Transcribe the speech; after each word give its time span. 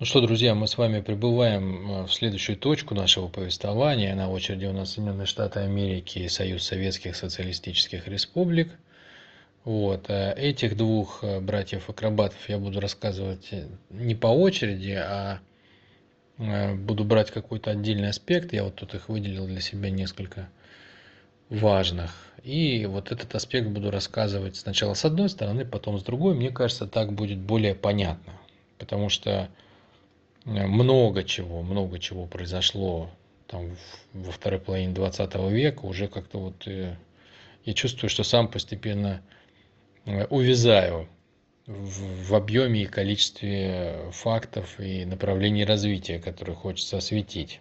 Ну 0.00 0.06
что, 0.06 0.20
друзья, 0.20 0.56
мы 0.56 0.66
с 0.66 0.76
вами 0.76 1.00
прибываем 1.00 1.88
э, 1.88 2.06
в 2.06 2.12
следующую 2.12 2.56
точку 2.56 2.96
нашего 2.96 3.28
повествования. 3.28 4.12
На 4.16 4.28
очереди 4.28 4.64
у 4.66 4.72
нас 4.72 4.94
Соединенные 4.94 5.24
Штаты 5.24 5.60
Америки 5.60 6.18
и 6.18 6.28
Союз 6.28 6.64
Советских 6.64 7.14
Социалистических 7.14 8.08
Республик. 8.08 8.72
Вот. 9.64 10.10
Э, 10.10 10.34
этих 10.36 10.76
двух 10.76 11.22
э, 11.22 11.38
братьев-акробатов 11.38 12.48
я 12.48 12.58
буду 12.58 12.80
рассказывать 12.80 13.50
не 13.90 14.16
по 14.16 14.26
очереди, 14.26 14.98
а 15.00 15.38
буду 16.38 17.04
брать 17.04 17.30
какой-то 17.30 17.70
отдельный 17.70 18.08
аспект. 18.08 18.52
Я 18.52 18.64
вот 18.64 18.74
тут 18.74 18.94
их 18.96 19.08
выделил 19.08 19.46
для 19.46 19.60
себя 19.60 19.90
несколько 19.90 20.48
важных. 21.50 22.10
И 22.42 22.84
вот 22.86 23.12
этот 23.12 23.32
аспект 23.36 23.68
буду 23.68 23.92
рассказывать 23.92 24.56
сначала 24.56 24.94
с 24.94 25.04
одной 25.04 25.28
стороны, 25.28 25.64
потом 25.64 26.00
с 26.00 26.02
другой. 26.02 26.34
Мне 26.34 26.50
кажется, 26.50 26.88
так 26.88 27.12
будет 27.12 27.38
более 27.38 27.76
понятно. 27.76 28.32
Потому 28.76 29.08
что 29.08 29.48
много 30.44 31.24
чего, 31.24 31.62
много 31.62 31.98
чего 31.98 32.26
произошло 32.26 33.10
там 33.46 33.76
во 34.12 34.32
второй 34.32 34.60
половине 34.60 34.92
20 34.92 35.34
века, 35.50 35.84
уже 35.84 36.08
как-то 36.08 36.38
вот 36.38 36.66
э, 36.66 36.96
я 37.64 37.72
чувствую, 37.74 38.10
что 38.10 38.24
сам 38.24 38.48
постепенно 38.48 39.22
э, 40.04 40.24
увязаю 40.26 41.08
в, 41.66 42.28
в 42.28 42.34
объеме 42.34 42.82
и 42.82 42.86
количестве 42.86 44.10
фактов 44.12 44.78
и 44.80 45.04
направлений 45.04 45.64
развития, 45.64 46.18
которые 46.18 46.56
хочется 46.56 46.98
осветить. 46.98 47.60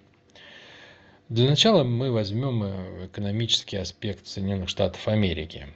Для 1.29 1.49
начала 1.49 1.83
мы 1.83 2.11
возьмем 2.11 2.63
э, 2.63 3.05
экономический 3.07 3.77
аспект 3.77 4.27
Соединенных 4.27 4.69
Штатов 4.69 5.07
Америки. 5.07 5.67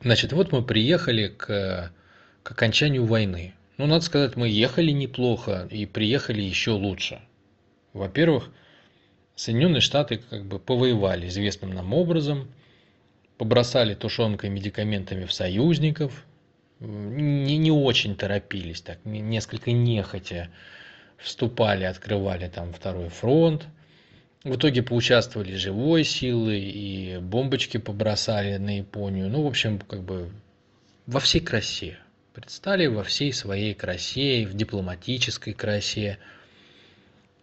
Значит, 0.00 0.32
вот 0.32 0.52
мы 0.52 0.62
приехали 0.62 1.28
к, 1.28 1.92
к 2.42 2.50
окончанию 2.50 3.04
войны. 3.04 3.54
Ну, 3.78 3.86
надо 3.86 4.04
сказать, 4.04 4.34
мы 4.34 4.48
ехали 4.48 4.90
неплохо 4.90 5.68
и 5.70 5.86
приехали 5.86 6.42
еще 6.42 6.72
лучше. 6.72 7.20
Во-первых, 7.92 8.50
Соединенные 9.36 9.80
Штаты 9.80 10.16
как 10.16 10.44
бы 10.46 10.58
повоевали 10.58 11.28
известным 11.28 11.70
нам 11.70 11.94
образом, 11.94 12.48
побросали 13.36 13.94
тушенкой 13.94 14.50
медикаментами 14.50 15.26
в 15.26 15.32
союзников, 15.32 16.24
не, 16.80 17.56
не 17.56 17.70
очень 17.70 18.16
торопились, 18.16 18.80
так 18.80 18.98
несколько 19.04 19.70
нехотя 19.70 20.48
вступали, 21.16 21.84
открывали 21.84 22.48
там 22.48 22.72
второй 22.72 23.10
фронт. 23.10 23.68
В 24.42 24.56
итоге 24.56 24.82
поучаствовали 24.82 25.54
живой 25.54 26.02
силой 26.02 26.62
и 26.62 27.18
бомбочки 27.18 27.76
побросали 27.76 28.56
на 28.56 28.78
Японию. 28.78 29.28
Ну, 29.28 29.42
в 29.42 29.46
общем, 29.46 29.78
как 29.78 30.02
бы 30.02 30.30
во 31.06 31.20
всей 31.20 31.40
красе 31.40 31.98
предстали 32.40 32.86
во 32.86 33.02
всей 33.02 33.32
своей 33.32 33.74
красе, 33.74 34.42
и 34.42 34.46
в 34.46 34.54
дипломатической 34.54 35.52
красе, 35.52 36.18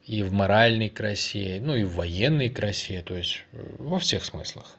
и 0.05 0.23
в 0.23 0.31
моральной 0.31 0.87
красе, 0.87 1.59
ну 1.61 1.75
и 1.75 1.83
в 1.83 1.95
военной 1.95 2.49
красе, 2.49 3.01
то 3.01 3.13
есть 3.13 3.43
э, 3.51 3.75
во 3.77 3.99
всех 3.99 4.23
смыслах. 4.23 4.77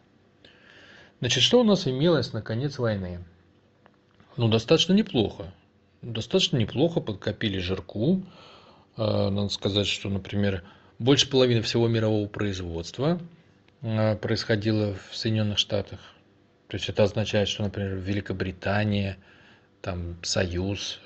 Значит, 1.20 1.42
что 1.42 1.61
у 1.61 1.64
нас 1.64 1.86
имелось 1.86 2.33
на 2.33 2.41
конец 2.41 2.78
войны? 2.78 3.25
Ну, 4.39 4.48
достаточно 4.48 4.95
неплохо. 4.95 5.53
Достаточно 6.00 6.56
неплохо 6.56 7.01
подкопили 7.01 7.58
жирку. 7.58 8.23
Э, 8.97 9.28
надо 9.28 9.51
сказать, 9.51 9.86
что, 9.86 10.08
например, 10.08 10.64
больше 10.98 11.28
половины 11.28 11.61
всего 11.61 11.89
мирового 11.89 12.27
производства 12.27 13.20
э, 13.83 14.17
происходило 14.17 14.95
в 15.11 15.14
Соединенных 15.14 15.58
Штатах. 15.58 16.01
То 16.69 16.77
есть 16.78 16.89
это 16.89 17.03
означает, 17.03 17.48
что, 17.48 17.64
например, 17.64 17.97
Великобритания– 17.97 19.19
там 19.87 20.17
Союз 20.23 20.98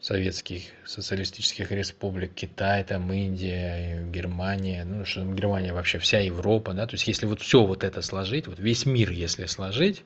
советских 0.00 0.64
социалистических 0.84 1.70
республик, 1.70 2.34
Китай, 2.34 2.82
там 2.82 3.12
Индия, 3.12 4.04
Германия, 4.10 4.84
ну 4.84 5.04
что 5.04 5.24
Германия 5.24 5.72
вообще 5.72 6.00
вся 6.00 6.18
Европа, 6.18 6.72
да, 6.72 6.88
то 6.88 6.94
есть 6.94 7.06
если 7.06 7.26
вот 7.26 7.40
все 7.40 7.64
вот 7.64 7.84
это 7.84 8.02
сложить, 8.02 8.48
вот 8.48 8.58
весь 8.58 8.86
мир 8.86 9.12
если 9.12 9.46
сложить, 9.46 10.02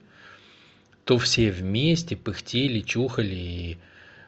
то 1.05 1.17
все 1.17 1.51
вместе 1.51 2.17
пыхтели, 2.17 2.81
чухали 2.81 3.35
и 3.35 3.79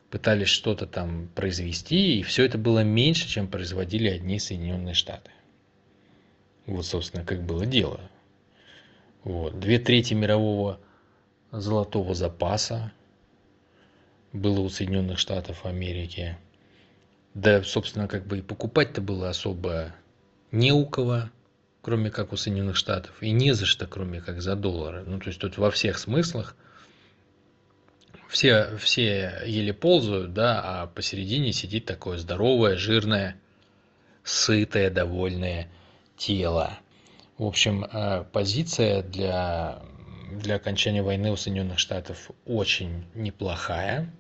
пытались 0.09 0.49
что-то 0.49 0.87
там 0.87 1.29
произвести, 1.35 2.21
и 2.21 2.23
все 2.23 2.47
это 2.47 2.57
было 2.57 2.83
меньше, 2.83 3.29
чем 3.29 3.49
производили 3.49 4.09
одни 4.09 4.39
Соединенные 4.39 4.95
Штаты. 4.95 5.31
Вот, 6.65 6.87
собственно, 6.87 7.23
как 7.23 7.45
было 7.45 7.67
дело. 7.67 8.01
Вот. 9.25 9.61
Две 9.61 9.79
трети 9.79 10.15
мирового 10.15 10.81
золотого 11.53 12.15
запаса 12.15 12.93
было 14.33 14.61
у 14.61 14.69
Соединенных 14.69 15.19
Штатов 15.19 15.65
Америки. 15.65 16.37
Да, 17.35 17.63
собственно, 17.63 18.09
как 18.09 18.27
бы 18.27 18.39
и 18.39 18.43
покупать-то 18.43 19.01
было 19.01 19.29
особо 19.29 19.95
не 20.51 20.73
у 20.73 20.87
кого, 20.87 21.31
кроме 21.83 22.11
как 22.11 22.33
у 22.33 22.37
Соединенных 22.37 22.77
Штатов, 22.77 23.23
и 23.23 23.31
не 23.31 23.53
за 23.53 23.67
что, 23.67 23.87
кроме 23.87 24.21
как 24.21 24.43
за 24.43 24.57
доллары. 24.57 25.05
Ну, 25.07 25.19
то 25.19 25.29
есть 25.29 25.41
тут 25.41 25.57
во 25.59 25.71
всех 25.71 25.99
смыслах 25.99 26.57
все, 28.29 28.77
все 28.77 29.43
еле 29.47 29.73
ползают, 29.73 30.35
да, 30.35 30.61
а 30.63 30.87
посередине 30.87 31.53
сидит 31.53 31.87
такое 31.87 32.19
здоровое, 32.19 32.77
жирное, 32.77 33.41
сытое, 34.23 34.91
довольное 34.91 35.69
тело. 36.17 36.79
В 37.39 37.45
общем, 37.45 37.85
э, 37.85 38.25
позиция 38.33 39.03
для, 39.03 39.81
для 40.31 40.57
окончания 40.57 41.03
войны 41.03 41.31
у 41.31 41.37
Соединенных 41.37 41.79
Штатов 41.79 42.31
очень 42.47 43.05
неплохая 43.15 44.13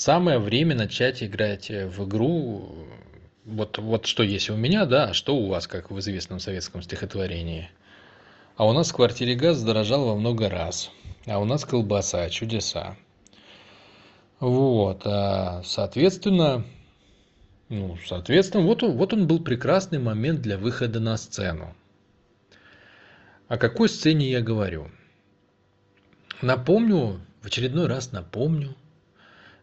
самое 0.00 0.38
время 0.38 0.74
начать 0.74 1.22
играть 1.22 1.70
э, 1.70 1.86
в 1.86 2.08
игру 2.08 2.74
вот, 3.44 3.78
вот 3.78 4.06
что 4.06 4.22
есть 4.22 4.48
у 4.50 4.56
меня, 4.56 4.86
да, 4.86 5.10
а 5.10 5.14
что 5.14 5.36
у 5.36 5.48
вас, 5.48 5.66
как 5.66 5.90
в 5.90 5.98
известном 5.98 6.40
советском 6.40 6.82
стихотворении. 6.82 7.68
А 8.56 8.66
у 8.66 8.72
нас 8.72 8.90
в 8.90 8.94
квартире 8.94 9.34
газ 9.34 9.58
задорожал 9.58 10.06
во 10.06 10.16
много 10.16 10.48
раз, 10.48 10.90
а 11.26 11.38
у 11.38 11.44
нас 11.44 11.64
колбаса, 11.64 12.28
чудеса. 12.30 12.96
Вот, 14.38 15.02
а, 15.04 15.62
соответственно, 15.64 16.64
ну, 17.68 17.98
соответственно, 18.06 18.64
вот 18.64 18.82
он, 18.82 18.96
вот 18.96 19.12
он 19.12 19.26
был 19.26 19.40
прекрасный 19.40 19.98
момент 19.98 20.40
для 20.40 20.56
выхода 20.56 20.98
на 21.00 21.16
сцену. 21.16 21.74
О 23.48 23.58
какой 23.58 23.88
сцене 23.88 24.30
я 24.30 24.40
говорю? 24.40 24.88
Напомню, 26.42 27.20
в 27.42 27.46
очередной 27.46 27.86
раз 27.86 28.12
напомню, 28.12 28.74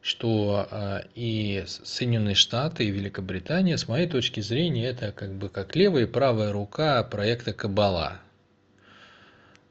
что 0.02 0.68
а, 0.70 1.04
и 1.16 1.64
Соединенные 1.68 2.36
Штаты, 2.36 2.86
и 2.86 2.92
Великобритания, 2.92 3.78
с 3.78 3.88
моей 3.88 4.08
точки 4.08 4.42
зрения, 4.42 4.88
это 4.88 5.12
как 5.12 5.34
бы 5.34 5.50
как 5.50 5.76
левая 5.76 6.04
и 6.04 6.06
правая 6.06 6.52
рука 6.52 7.04
проекта 7.04 7.52
Кабала, 7.52 8.20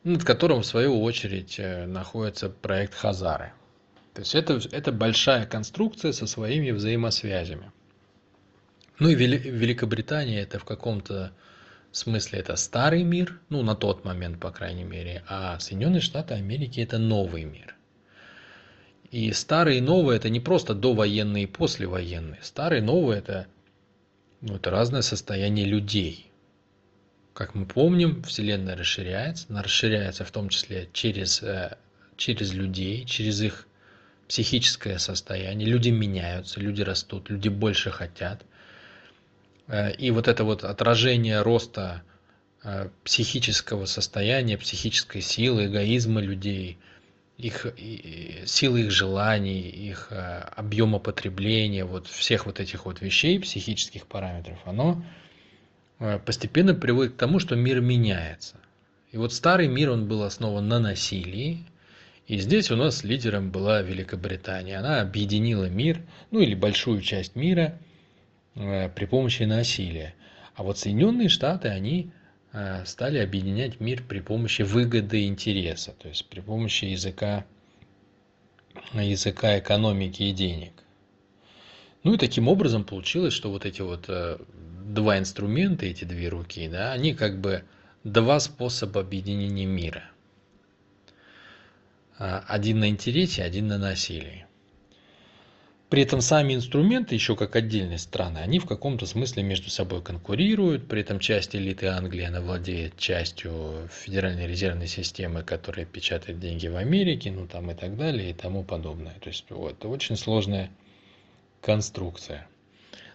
над 0.02 0.24
которым, 0.24 0.62
в 0.62 0.66
свою 0.66 1.00
очередь, 1.02 1.56
э, 1.58 1.86
находится 1.86 2.48
проект 2.48 2.94
Хазары. 2.94 3.52
То 4.14 4.20
есть 4.20 4.34
это, 4.34 4.60
это 4.72 4.92
большая 4.92 5.46
конструкция 5.46 6.12
со 6.12 6.26
своими 6.26 6.70
взаимосвязями. 6.70 7.70
Ну 8.98 9.10
и 9.10 9.14
Великобритания 9.14 10.40
это 10.40 10.58
в 10.58 10.64
каком-то 10.64 11.32
смысле 11.96 12.40
это 12.40 12.56
старый 12.56 13.02
мир, 13.02 13.40
ну 13.48 13.62
на 13.62 13.74
тот 13.74 14.04
момент, 14.04 14.40
по 14.40 14.50
крайней 14.50 14.84
мере, 14.84 15.22
а 15.28 15.58
Соединенные 15.58 16.00
Штаты 16.00 16.34
Америки 16.34 16.80
это 16.80 16.98
новый 16.98 17.44
мир. 17.44 17.74
И 19.10 19.32
старые 19.32 19.78
и 19.78 19.80
новые 19.80 20.18
это 20.18 20.28
не 20.28 20.40
просто 20.40 20.74
довоенные 20.74 21.44
и 21.44 21.46
послевоенные. 21.46 22.40
Старые 22.42 22.80
и 22.82 22.84
новые 22.84 23.20
это, 23.20 23.46
ну, 24.40 24.56
это 24.56 24.70
разное 24.70 25.02
состояние 25.02 25.64
людей. 25.64 26.30
Как 27.32 27.54
мы 27.54 27.66
помним, 27.66 28.22
Вселенная 28.22 28.76
расширяется. 28.76 29.46
Она 29.48 29.62
расширяется 29.62 30.24
в 30.24 30.30
том 30.30 30.48
числе 30.48 30.88
через, 30.92 31.42
э, 31.42 31.76
через 32.16 32.52
людей, 32.52 33.04
через 33.04 33.40
их 33.40 33.66
психическое 34.26 34.98
состояние. 34.98 35.68
Люди 35.68 35.90
меняются, 35.90 36.60
люди 36.60 36.82
растут, 36.82 37.30
люди 37.30 37.48
больше 37.48 37.90
хотят. 37.90 38.42
Э, 39.68 39.92
и 39.92 40.10
вот 40.10 40.28
это 40.28 40.44
вот 40.44 40.64
отражение 40.64 41.42
роста 41.42 42.02
э, 42.62 42.88
психического 43.04 43.86
состояния, 43.86 44.58
психической 44.58 45.20
силы, 45.20 45.66
эгоизма 45.66 46.20
людей– 46.20 46.78
их 47.38 47.66
силы 48.46 48.80
их 48.80 48.90
желаний, 48.90 49.60
их 49.60 50.08
э, 50.10 50.40
объема 50.56 50.98
потребления, 50.98 51.84
вот 51.84 52.06
всех 52.06 52.46
вот 52.46 52.60
этих 52.60 52.86
вот 52.86 53.02
вещей, 53.02 53.38
психических 53.38 54.06
параметров, 54.06 54.58
оно 54.64 55.02
постепенно 56.24 56.74
приводит 56.74 57.12
к 57.12 57.16
тому, 57.16 57.38
что 57.38 57.54
мир 57.54 57.80
меняется. 57.80 58.56
И 59.12 59.18
вот 59.18 59.32
старый 59.32 59.68
мир, 59.68 59.90
он 59.90 60.08
был 60.08 60.22
основан 60.22 60.68
на 60.68 60.78
насилии, 60.78 61.66
и 62.26 62.38
здесь 62.38 62.70
у 62.70 62.76
нас 62.76 63.04
лидером 63.04 63.50
была 63.50 63.82
Великобритания. 63.82 64.78
Она 64.78 65.00
объединила 65.00 65.68
мир, 65.68 66.02
ну 66.30 66.40
или 66.40 66.54
большую 66.54 67.00
часть 67.00 67.34
мира 67.34 67.78
при 68.56 69.04
помощи 69.04 69.44
насилия. 69.44 70.14
А 70.54 70.62
вот 70.62 70.78
Соединенные 70.78 71.28
Штаты, 71.28 71.68
они 71.68 72.10
Э, 72.58 72.86
стали 72.86 73.18
объединять 73.18 73.80
мир 73.80 74.02
при 74.02 74.20
помощи 74.20 74.62
выгоды 74.62 75.20
и 75.20 75.26
интереса, 75.26 75.92
то 75.92 76.08
есть 76.08 76.26
при 76.26 76.40
помощи 76.40 76.86
языка, 76.86 77.44
языка 78.94 79.58
экономики 79.58 80.22
и 80.22 80.32
денег. 80.32 80.72
Ну 82.02 82.14
и 82.14 82.16
таким 82.16 82.48
образом 82.48 82.84
получилось, 82.84 83.34
что 83.34 83.50
вот 83.50 83.66
эти 83.66 83.82
вот 83.82 84.06
э, 84.08 84.38
два 84.86 85.18
инструмента, 85.18 85.84
эти 85.84 86.04
две 86.04 86.30
руки, 86.30 86.66
да, 86.66 86.92
они 86.92 87.12
как 87.12 87.42
бы 87.42 87.62
два 88.04 88.40
способа 88.40 89.02
объединения 89.02 89.66
мира. 89.66 90.04
Один 92.16 92.80
на 92.80 92.88
интересе, 92.88 93.42
один 93.42 93.66
на 93.66 93.76
насилии. 93.76 94.46
При 95.88 96.02
этом 96.02 96.20
сами 96.20 96.54
инструменты, 96.54 97.14
еще 97.14 97.36
как 97.36 97.54
отдельные 97.54 97.98
страны, 97.98 98.38
они 98.38 98.58
в 98.58 98.66
каком-то 98.66 99.06
смысле 99.06 99.44
между 99.44 99.70
собой 99.70 100.02
конкурируют. 100.02 100.88
При 100.88 101.02
этом 101.02 101.20
часть 101.20 101.54
элиты 101.54 101.86
Англии, 101.86 102.24
она 102.24 102.40
владеет 102.40 102.98
частью 102.98 103.88
Федеральной 103.92 104.48
резервной 104.48 104.88
системы, 104.88 105.44
которая 105.44 105.86
печатает 105.86 106.40
деньги 106.40 106.66
в 106.66 106.74
Америке, 106.74 107.30
ну 107.30 107.46
там 107.46 107.70
и 107.70 107.74
так 107.74 107.96
далее 107.96 108.30
и 108.30 108.34
тому 108.34 108.64
подобное. 108.64 109.14
То 109.20 109.28
есть 109.28 109.44
вот, 109.48 109.74
это 109.74 109.86
очень 109.86 110.16
сложная 110.16 110.70
конструкция. 111.60 112.48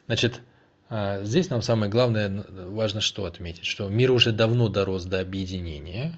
Значит, 0.05 0.39
а, 0.87 1.25
здесь 1.25 1.49
нам 1.49 1.61
самое 1.61 1.91
главное, 1.91 2.45
важно 2.47 3.01
что 3.01 3.25
отметить, 3.25 3.65
что 3.65 3.89
мир 3.89 4.11
уже 4.11 4.31
давно 4.31 4.69
дорос 4.69 5.03
до 5.03 5.19
объединения. 5.19 6.15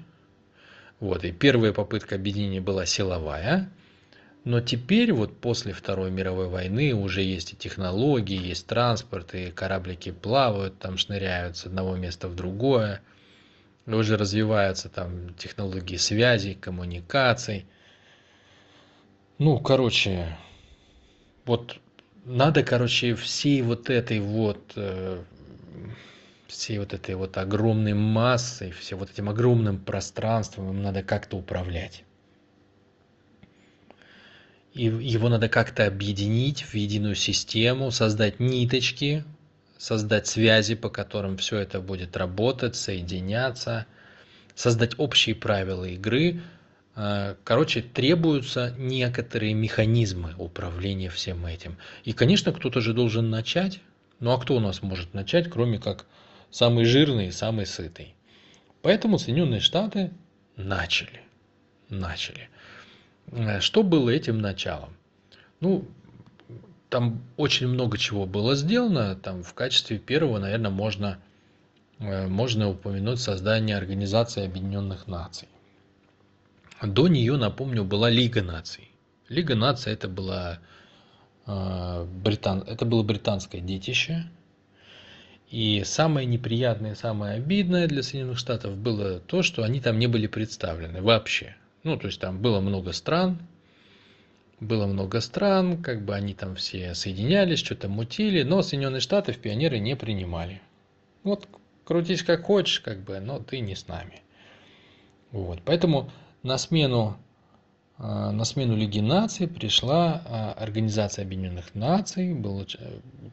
Вот, 0.99 1.25
и 1.25 1.31
первая 1.31 1.73
попытка 1.73 2.13
объединения 2.13 2.61
была 2.61 2.85
силовая– 2.85 3.71
но 4.45 4.59
теперь 4.59 5.13
вот 5.13 5.37
после 5.37 5.71
Второй 5.71 6.11
мировой 6.11 6.49
войны 6.49 6.93
уже 6.93 7.21
есть 7.21 7.53
и 7.53 7.55
технологии, 7.55 8.47
есть 8.49 8.67
транспорт, 8.67 9.33
и 9.35 9.51
кораблики 9.51 10.11
плавают, 10.11 10.77
там 10.79 10.97
шныряют 10.97 11.55
с 11.55 11.65
одного 11.65 11.95
места 11.95 12.27
в 12.27 12.35
другое. 12.35 13.01
Уже 13.85 14.17
развиваются 14.17 14.89
там 14.89 15.33
технологии 15.35 15.95
связи, 15.95 16.53
коммуникаций. 16.53 17.65
Ну, 19.37 19.59
короче, 19.59 20.37
вот 21.45 21.77
надо, 22.25 22.63
короче, 22.63 23.15
всей 23.15 23.61
вот 23.61 23.89
этой 23.89 24.19
вот 24.19 24.73
э, 24.75 25.21
всей 26.47 26.79
вот 26.79 26.93
этой 26.93 27.15
вот 27.15 27.37
огромной 27.37 27.93
массой, 27.93 28.71
всем 28.71 28.99
вот 28.99 29.09
этим 29.09 29.29
огромным 29.29 29.79
пространством 29.79 30.69
им 30.69 30.81
надо 30.81 31.01
как-то 31.01 31.37
управлять 31.37 32.03
и 34.73 34.85
его 34.85 35.29
надо 35.29 35.49
как-то 35.49 35.85
объединить 35.85 36.63
в 36.63 36.73
единую 36.73 37.15
систему, 37.15 37.91
создать 37.91 38.39
ниточки, 38.39 39.23
создать 39.77 40.27
связи, 40.27 40.75
по 40.75 40.89
которым 40.89 41.37
все 41.37 41.57
это 41.59 41.79
будет 41.79 42.17
работать, 42.17 42.75
соединяться, 42.75 43.85
создать 44.55 44.97
общие 44.97 45.35
правила 45.35 45.85
игры. 45.85 46.41
А, 46.95 47.35
короче, 47.43 47.81
требуются 47.81 48.73
некоторые 48.77 49.53
механизмы 49.53 50.33
управления 50.37 51.09
всем 51.09 51.45
этим. 51.45 51.77
И, 52.03 52.13
конечно, 52.13 52.51
кто-то 52.51 52.81
же 52.81 52.93
должен 52.93 53.29
начать. 53.29 53.79
Ну 54.19 54.31
а 54.31 54.39
кто 54.39 54.55
у 54.55 54.59
нас 54.59 54.81
может 54.81 55.13
начать, 55.13 55.49
кроме 55.49 55.79
как 55.79 56.05
самый 56.49 56.85
жирный 56.85 57.27
и 57.27 57.31
самый 57.31 57.65
сытый? 57.65 58.15
Поэтому 58.81 59.19
Соединенные 59.19 59.59
Штаты 59.59 60.11
начали. 60.55 61.21
Начали. 61.89 62.49
Э, 63.31 63.59
что 63.59 63.83
было 63.83 64.09
этим 64.09 64.39
началом? 64.39 64.89
Ну, 65.59 65.85
там 66.89 67.21
очень 67.37 67.67
много 67.67 67.97
чего 67.97 68.25
было 68.25 68.55
сделано. 68.55 69.15
Там 69.15 69.43
в 69.43 69.53
качестве 69.53 69.97
первого, 69.97 70.39
наверное, 70.39 70.71
можно, 70.71 71.19
э, 71.99 72.27
можно 72.27 72.69
упомянуть 72.69 73.19
создание 73.19 73.77
Организации 73.77 74.45
Объединенных 74.45 75.07
Наций. 75.07 75.47
До 76.81 77.07
нее, 77.07 77.37
напомню, 77.37 77.85
была 77.85 78.09
Лига 78.09 78.43
наций. 78.43 78.91
Лига 79.29 79.55
наций 79.55 79.93
это 79.93 80.09
была 80.09 80.59
э, 81.45 82.05
британ... 82.23 82.59
это 82.67 82.85
было 82.85 83.03
британское 83.03 83.61
детище. 83.61 84.25
И 85.49 85.83
самое 85.85 86.25
неприятное, 86.27 86.95
самое 86.95 87.35
обидное 87.35 87.87
для 87.87 88.03
Соединенных 88.03 88.37
Штатов 88.37 88.75
было 88.75 89.19
то, 89.19 89.43
что 89.43 89.63
они 89.63 89.79
там 89.79 89.97
не 89.97 90.07
были 90.07 90.27
представлены 90.27 91.01
вообще. 91.01 91.55
Ну, 91.83 91.97
то 91.97 92.07
есть 92.07 92.19
там 92.19 92.41
было 92.41 92.61
много 92.61 92.93
стран, 92.93 93.39
было 94.61 94.87
много 94.87 95.19
стран, 95.19 95.81
как 95.81 96.03
бы 96.05 96.15
они 96.15 96.33
там 96.33 96.55
все 96.55 96.95
соединялись, 96.95 97.59
что-то 97.59 97.89
мутили, 97.89 98.43
но 98.43 98.61
Соединенные 98.61 99.01
Штаты 99.01 99.33
в 99.33 99.39
пионеры 99.39 99.79
не 99.79 99.95
принимали. 99.95 100.61
Вот 101.23 101.47
крутись 101.83 102.23
как 102.23 102.45
хочешь, 102.45 102.79
как 102.79 102.99
бы, 102.99 103.19
но 103.19 103.39
ты 103.39 103.59
не 103.59 103.75
с 103.75 103.87
нами. 103.87 104.21
Вот, 105.31 105.61
поэтому 105.65 106.09
на 106.41 106.57
смену, 106.57 107.17
а, 107.97 108.31
на 108.31 108.45
смену 108.45 108.77
Лиги 108.77 108.99
наций 108.99 109.47
пришла 109.47 110.21
а, 110.25 110.53
Организация 110.53 111.25
Объединенных 111.25 111.75
Наций, 111.75 112.33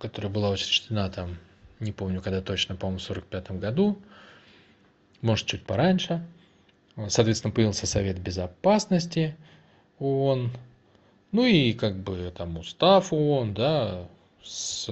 которая 0.00 0.32
была 0.32 0.50
учреждена 0.50 1.08
там, 1.10 1.36
не 1.78 1.92
помню 1.92 2.20
когда 2.20 2.40
точно, 2.40 2.74
по-моему, 2.74 2.98
в 2.98 3.04
1945 3.04 3.60
году, 3.60 3.98
может 5.20 5.46
чуть 5.46 5.64
пораньше– 5.64 6.26
Соответственно, 7.08 7.52
появился 7.52 7.86
Совет 7.86 8.18
Безопасности 8.18 9.36
ООН, 9.98 10.50
ну 11.32 11.46
и 11.46 11.72
как 11.72 11.96
бы 11.96 12.32
там 12.36 12.58
устав 12.58 13.12
ООН, 13.12 13.54
да, 13.54 14.08
с, 14.42 14.88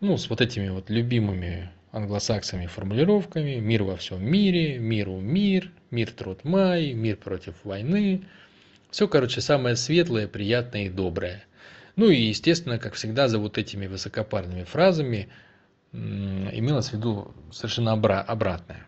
ну, 0.00 0.16
с 0.16 0.28
вот 0.28 0.40
этими 0.40 0.68
вот 0.68 0.90
любимыми 0.90 1.70
англосаксами 1.92 2.66
формулировками 2.66 3.56
«мир 3.56 3.84
во 3.84 3.96
всем 3.96 4.22
мире», 4.24 4.78
«миру 4.78 5.20
мир», 5.20 5.70
«мир 5.90 6.10
труд 6.10 6.44
май», 6.44 6.92
«мир 6.92 7.16
против 7.16 7.54
войны». 7.64 8.24
Все, 8.90 9.06
короче, 9.06 9.40
самое 9.40 9.76
светлое, 9.76 10.28
приятное 10.28 10.86
и 10.86 10.88
доброе. 10.90 11.44
Ну 11.96 12.08
и, 12.08 12.20
естественно, 12.20 12.78
как 12.78 12.94
всегда, 12.94 13.28
за 13.28 13.38
вот 13.38 13.58
этими 13.58 13.86
высокопарными 13.86 14.64
фразами 14.64 15.28
имелось 15.92 16.88
в 16.88 16.92
виду 16.94 17.32
совершенно 17.52 17.92
обратное. 17.92 18.87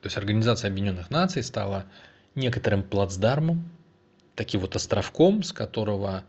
То 0.00 0.06
есть 0.06 0.16
Организация 0.16 0.68
Объединенных 0.68 1.10
Наций 1.10 1.42
стала 1.42 1.86
некоторым 2.34 2.82
плацдармом, 2.82 3.68
таким 4.34 4.60
вот 4.60 4.76
островком, 4.76 5.42
с 5.42 5.52
которого 5.52 6.24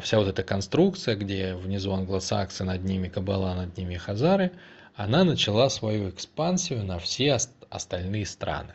вся 0.00 0.18
вот 0.18 0.28
эта 0.28 0.42
конструкция, 0.42 1.16
где 1.16 1.54
внизу 1.54 1.92
англосаксы, 1.92 2.64
над 2.64 2.84
ними 2.84 3.08
кабала, 3.08 3.54
над 3.54 3.76
ними 3.76 3.96
хазары, 3.96 4.52
она 4.94 5.24
начала 5.24 5.70
свою 5.70 6.10
экспансию 6.10 6.84
на 6.84 6.98
все 6.98 7.38
остальные 7.70 8.26
страны. 8.26 8.74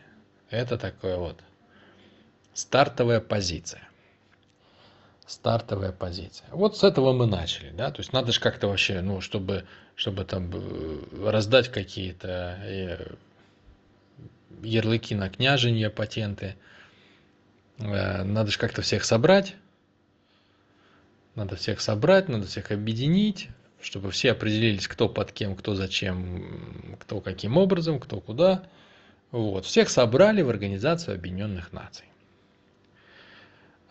Это 0.50 0.78
такое 0.78 1.18
вот 1.18 1.40
стартовая 2.54 3.20
позиция. 3.20 3.88
Стартовая 5.28 5.92
позиция. 5.92 6.48
Вот 6.52 6.78
с 6.78 6.84
этого 6.84 7.12
мы 7.12 7.26
начали, 7.26 7.72
да, 7.72 7.92
то 7.92 8.00
есть 8.00 8.14
надо 8.14 8.32
же 8.32 8.40
как-то 8.40 8.68
вообще, 8.68 9.02
ну, 9.02 9.22
чтобы, 9.22 9.66
чтобы 9.96 10.24
там 10.24 10.52
э, 10.54 11.30
раздать 11.32 11.70
какие-то 11.70 12.60
э, 12.62 13.16
ярлыки 14.62 15.16
на 15.16 15.30
княженье, 15.30 15.90
патенты. 15.90 16.56
Э, 17.80 18.24
надо 18.24 18.52
же 18.52 18.58
как-то 18.58 18.82
всех 18.82 19.04
собрать. 19.04 19.56
Надо 21.36 21.56
всех 21.56 21.82
собрать, 21.82 22.30
надо 22.30 22.48
всех 22.48 22.72
объединить, 22.72 23.50
чтобы 23.82 24.12
все 24.12 24.32
определились, 24.32 24.88
кто 24.88 25.10
под 25.10 25.32
кем, 25.34 25.56
кто 25.56 25.76
зачем, 25.76 26.98
кто 27.02 27.20
каким 27.20 27.58
образом, 27.58 28.00
кто 28.00 28.22
куда. 28.22 28.64
Вот. 29.32 29.66
Всех 29.66 29.90
собрали 29.90 30.42
в 30.42 30.50
Организацию 30.50 31.16
Объединенных 31.16 31.74
Наций. 31.74 32.06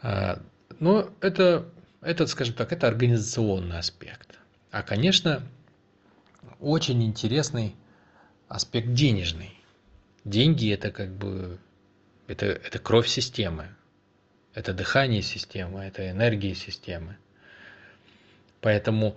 Э, 0.02 0.36
но 0.80 1.10
это, 1.20 1.68
это, 2.00 2.26
скажем 2.26 2.54
так, 2.54 2.72
это 2.72 2.88
организационный 2.88 3.78
аспект. 3.78 4.38
А, 4.70 4.82
конечно, 4.82 5.42
очень 6.60 7.04
интересный 7.04 7.76
аспект 8.48 8.92
денежный. 8.92 9.52
Деньги 10.24 10.72
это 10.72 10.90
как 10.90 11.10
бы 11.14 11.58
это, 12.26 12.46
это 12.46 12.78
кровь 12.78 13.08
системы, 13.08 13.68
это 14.54 14.72
дыхание 14.72 15.20
системы, 15.20 15.84
это 15.84 16.10
энергия 16.10 16.54
системы. 16.54 17.18
Поэтому 18.62 19.16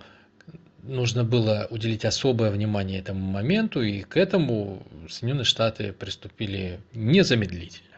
нужно 0.82 1.24
было 1.24 1.66
уделить 1.70 2.04
особое 2.04 2.50
внимание 2.50 3.00
этому 3.00 3.20
моменту, 3.20 3.80
и 3.80 4.02
к 4.02 4.18
этому 4.18 4.82
Соединенные 5.08 5.44
Штаты 5.44 5.94
приступили 5.94 6.80
незамедлительно. 6.92 7.96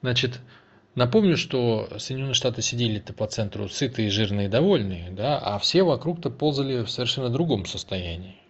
Значит, 0.00 0.38
напомню, 0.94 1.36
что 1.36 1.88
Соединенные 1.98 2.34
Штаты 2.34 2.62
сидели-то 2.62 3.12
по 3.12 3.26
центру 3.26 3.68
сытые, 3.68 4.10
жирные, 4.10 4.48
довольные, 4.48 5.10
да, 5.10 5.38
а 5.38 5.58
все 5.58 5.82
вокруг-то 5.82 6.30
ползали 6.30 6.84
в 6.84 6.90
совершенно 6.90 7.30
другом 7.30 7.66
состоянии 7.66 8.43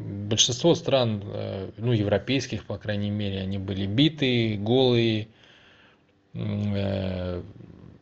большинство 0.00 0.74
стран, 0.74 1.22
э, 1.24 1.70
ну, 1.76 1.92
европейских, 1.92 2.64
по 2.64 2.78
крайней 2.78 3.10
мере, 3.10 3.40
они 3.40 3.58
были 3.58 3.86
битые, 3.86 4.56
голые, 4.56 5.28
э, 6.34 7.42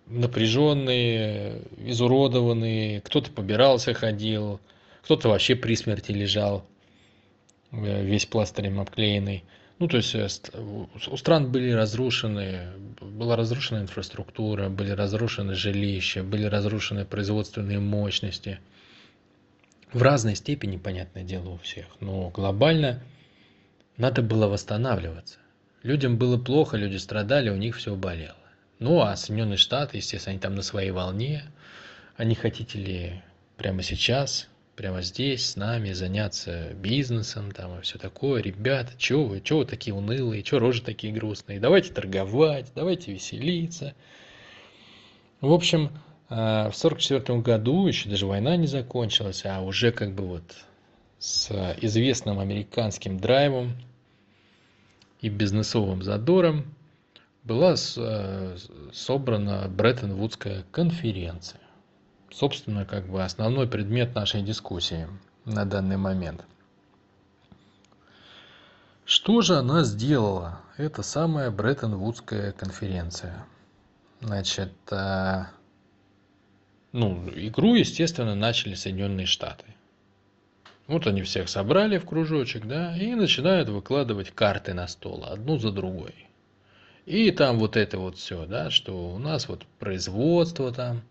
напряженные, 0.06 1.62
изуродованные, 1.78 3.00
кто-то 3.00 3.30
побирался, 3.30 3.94
ходил, 3.94 4.60
кто-то 5.02 5.28
вообще 5.28 5.54
при 5.56 5.74
смерти 5.74 6.12
лежал, 6.12 6.64
э, 7.72 8.04
весь 8.04 8.26
пластырем 8.26 8.80
обклеенный. 8.80 9.44
Ну, 9.78 9.86
то 9.86 9.96
есть 9.96 10.16
у 10.54 11.16
стран 11.16 11.52
были 11.52 11.70
разрушены, 11.70 12.72
была 13.00 13.36
разрушена 13.36 13.78
инфраструктура, 13.78 14.68
были 14.68 14.90
разрушены 14.90 15.54
жилища, 15.54 16.24
были 16.24 16.46
разрушены 16.46 17.04
производственные 17.04 17.78
мощности. 17.78 18.58
В 19.92 20.02
разной 20.02 20.34
степени, 20.34 20.76
понятное 20.76 21.22
дело, 21.22 21.50
у 21.50 21.58
всех. 21.58 21.86
Но 22.00 22.30
глобально 22.30 23.02
надо 23.96 24.22
было 24.22 24.46
восстанавливаться. 24.46 25.38
Людям 25.82 26.18
было 26.18 26.36
плохо, 26.36 26.76
люди 26.76 26.96
страдали, 26.96 27.50
у 27.50 27.56
них 27.56 27.76
все 27.76 27.94
болело. 27.94 28.34
Ну, 28.78 29.00
а 29.00 29.16
Соединенные 29.16 29.56
Штаты, 29.56 29.96
естественно, 29.96 30.32
они 30.32 30.40
там 30.40 30.54
на 30.54 30.62
своей 30.62 30.90
волне. 30.90 31.44
Они 32.16 32.34
хотите 32.34 32.78
ли 32.78 33.22
прямо 33.56 33.82
сейчас 33.82 34.48
прямо 34.78 35.02
здесь 35.02 35.44
с 35.44 35.56
нами 35.56 35.92
заняться 35.92 36.72
бизнесом 36.74 37.50
там 37.50 37.80
и 37.80 37.82
все 37.82 37.98
такое. 37.98 38.40
Ребята, 38.40 38.92
чего 38.96 39.24
вы, 39.24 39.40
чего 39.40 39.60
вы 39.60 39.64
такие 39.64 39.92
унылые, 39.92 40.44
чего 40.44 40.60
рожи 40.60 40.82
такие 40.82 41.12
грустные? 41.12 41.58
Давайте 41.58 41.92
торговать, 41.92 42.70
давайте 42.76 43.12
веселиться. 43.12 43.94
В 45.40 45.52
общем, 45.52 45.90
в 46.28 46.72
сорок 46.72 46.98
четвертом 46.98 47.42
году 47.42 47.86
еще 47.86 48.08
даже 48.08 48.26
война 48.26 48.56
не 48.56 48.66
закончилась, 48.66 49.44
а 49.46 49.60
уже 49.60 49.92
как 49.92 50.14
бы 50.14 50.26
вот 50.26 50.42
с 51.18 51.50
известным 51.80 52.38
американским 52.38 53.18
драйвом 53.18 53.72
и 55.20 55.28
бизнесовым 55.28 56.02
задором 56.02 56.74
была 57.44 57.74
э, 57.96 58.56
собрана 58.92 59.68
Бреттон-Вудская 59.68 60.64
конференция 60.70 61.60
собственно, 62.30 62.84
как 62.84 63.06
бы 63.06 63.22
основной 63.22 63.66
предмет 63.66 64.14
нашей 64.14 64.42
дискуссии 64.42 65.08
на 65.44 65.64
данный 65.64 65.96
момент. 65.96 66.44
Что 69.04 69.40
же 69.40 69.56
она 69.56 69.84
сделала? 69.84 70.60
Это 70.76 71.02
самая 71.02 71.50
Бреттон-Вудская 71.50 72.52
конференция. 72.52 73.46
Значит, 74.20 74.72
э, 74.90 75.44
ну, 76.98 77.30
игру, 77.34 77.76
естественно, 77.76 78.34
начали 78.34 78.74
Соединенные 78.74 79.26
Штаты. 79.26 79.64
Вот 80.88 81.06
они 81.06 81.22
всех 81.22 81.48
собрали 81.48 81.98
в 81.98 82.04
кружочек, 82.04 82.66
да, 82.66 82.96
и 82.96 83.14
начинают 83.14 83.68
выкладывать 83.68 84.30
карты 84.30 84.74
на 84.74 84.88
стол, 84.88 85.24
одну 85.24 85.58
за 85.58 85.70
другой. 85.70 86.14
И 87.06 87.30
там 87.30 87.58
вот 87.58 87.76
это 87.76 87.98
вот 87.98 88.16
все, 88.16 88.46
да, 88.46 88.70
что 88.70 89.14
у 89.14 89.18
нас 89.18 89.48
вот 89.48 89.64
производство 89.78 90.72
там, 90.72 91.02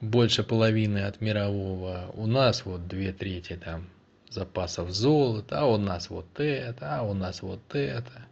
больше 0.00 0.44
половины 0.44 0.98
от 0.98 1.20
мирового. 1.20 2.10
У 2.14 2.26
нас 2.26 2.64
вот 2.64 2.86
две 2.86 3.12
трети 3.12 3.56
там 3.56 3.88
запасов 4.30 4.90
золота, 4.90 5.60
а 5.60 5.66
у 5.66 5.76
нас 5.76 6.08
вот 6.08 6.38
это, 6.38 6.98
а 6.98 7.02
у 7.02 7.14
нас 7.14 7.42
вот 7.42 7.74
это. 7.74 8.26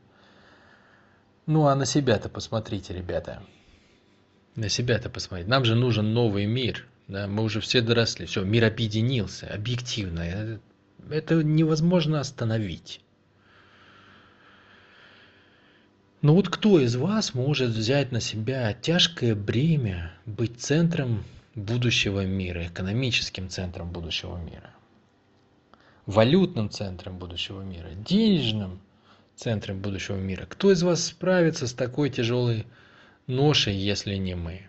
Ну 1.46 1.66
а 1.66 1.74
на 1.74 1.86
себя-то 1.86 2.28
посмотрите, 2.28 2.94
ребята. 2.94 3.42
На 4.56 4.68
себя-то 4.68 5.10
посмотрите. 5.10 5.50
Нам 5.50 5.64
же 5.64 5.74
нужен 5.74 6.12
новый 6.12 6.46
мир. 6.46 6.86
Да? 7.08 7.26
Мы 7.26 7.42
уже 7.42 7.60
все 7.60 7.80
доросли. 7.80 8.26
Все, 8.26 8.42
мир 8.42 8.64
объединился. 8.64 9.46
Объективно. 9.46 10.20
Это, 10.20 10.60
это 11.10 11.42
невозможно 11.42 12.20
остановить. 12.20 13.00
Но 16.22 16.34
вот 16.34 16.50
кто 16.50 16.78
из 16.78 16.96
вас 16.96 17.32
может 17.32 17.70
взять 17.70 18.12
на 18.12 18.20
себя 18.20 18.74
тяжкое 18.74 19.34
бремя 19.34 20.12
быть 20.26 20.60
центром 20.60 21.24
будущего 21.54 22.26
мира, 22.26 22.66
экономическим 22.66 23.48
центром 23.48 23.90
будущего 23.90 24.36
мира, 24.36 24.70
валютным 26.04 26.68
центром 26.68 27.18
будущего 27.18 27.62
мира, 27.62 27.88
денежным 27.94 28.80
центром 29.34 29.80
будущего 29.80 30.16
мира. 30.16 30.44
Кто 30.46 30.70
из 30.70 30.82
вас 30.82 31.06
справится 31.06 31.66
с 31.66 31.72
такой 31.72 32.10
тяжелой 32.10 32.66
ношей, 33.30 33.74
если 33.74 34.16
не 34.16 34.34
мы? 34.34 34.62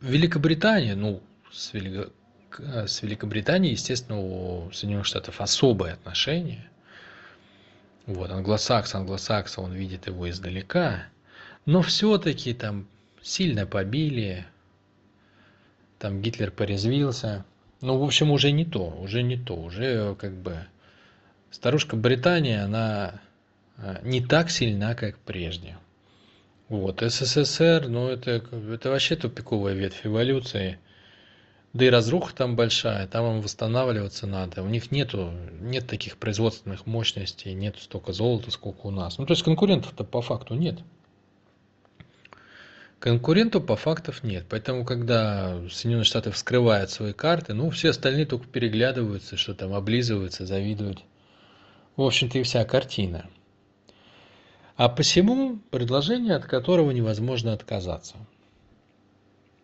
Великобритания, 0.00 0.96
ну, 0.96 1.22
с, 1.52 1.72
Велико... 1.72 2.10
с 2.58 3.02
Великобританией, 3.02 3.72
естественно, 3.72 4.18
у 4.18 4.70
Соединенных 4.72 5.06
Штатов 5.06 5.40
особое 5.40 5.92
отношение. 5.92 6.68
Вот, 8.06 8.30
англосакс, 8.30 8.94
англосакса, 8.94 9.60
он 9.60 9.72
видит 9.72 10.08
его 10.08 10.28
издалека. 10.28 11.04
Но 11.66 11.82
все-таки 11.82 12.52
там 12.52 12.88
сильно 13.22 13.66
побили, 13.66 14.44
там 15.98 16.20
Гитлер 16.20 16.50
порезвился. 16.50 17.44
Ну, 17.80 17.96
в 17.98 18.02
общем, 18.02 18.32
уже 18.32 18.50
не 18.50 18.64
то, 18.64 18.88
уже 18.88 19.22
не 19.22 19.36
то, 19.36 19.54
уже 19.54 20.16
как 20.16 20.32
бы 20.32 20.66
старушка 21.52 21.94
Британия, 21.94 22.64
она 22.64 23.20
а, 23.76 24.00
не 24.02 24.20
так 24.20 24.50
сильна, 24.50 24.94
как 24.96 25.16
прежде. 25.18 25.76
Вот, 26.72 27.02
СССР, 27.02 27.88
ну, 27.88 28.08
это, 28.08 28.42
это 28.72 28.88
вообще 28.88 29.14
тупиковая 29.14 29.74
ветвь 29.74 30.06
эволюции. 30.06 30.78
Да 31.74 31.84
и 31.84 31.90
разруха 31.90 32.34
там 32.34 32.56
большая, 32.56 33.06
там 33.06 33.30
им 33.30 33.42
восстанавливаться 33.42 34.26
надо. 34.26 34.62
У 34.62 34.68
них 34.68 34.90
нету, 34.90 35.34
нет 35.60 35.86
таких 35.86 36.16
производственных 36.16 36.86
мощностей, 36.86 37.52
нет 37.52 37.76
столько 37.78 38.14
золота, 38.14 38.50
сколько 38.50 38.86
у 38.86 38.90
нас. 38.90 39.18
Ну, 39.18 39.26
то 39.26 39.34
есть 39.34 39.42
конкурентов-то 39.42 40.02
по 40.02 40.22
факту 40.22 40.54
нет. 40.54 40.78
Конкурентов 43.00 43.66
по 43.66 43.76
фактов 43.76 44.22
нет. 44.22 44.46
Поэтому, 44.48 44.86
когда 44.86 45.60
Соединенные 45.70 46.04
Штаты 46.04 46.30
вскрывают 46.30 46.88
свои 46.88 47.12
карты, 47.12 47.52
ну, 47.52 47.68
все 47.68 47.90
остальные 47.90 48.24
только 48.24 48.46
переглядываются, 48.46 49.36
что 49.36 49.52
там 49.52 49.74
облизываются, 49.74 50.46
завидуют. 50.46 51.02
В 51.96 52.00
общем-то 52.00 52.38
и 52.38 52.42
вся 52.44 52.64
картина. 52.64 53.28
А 54.82 54.88
посему 54.88 55.60
предложение, 55.70 56.34
от 56.34 56.46
которого 56.46 56.90
невозможно 56.90 57.52
отказаться. 57.52 58.16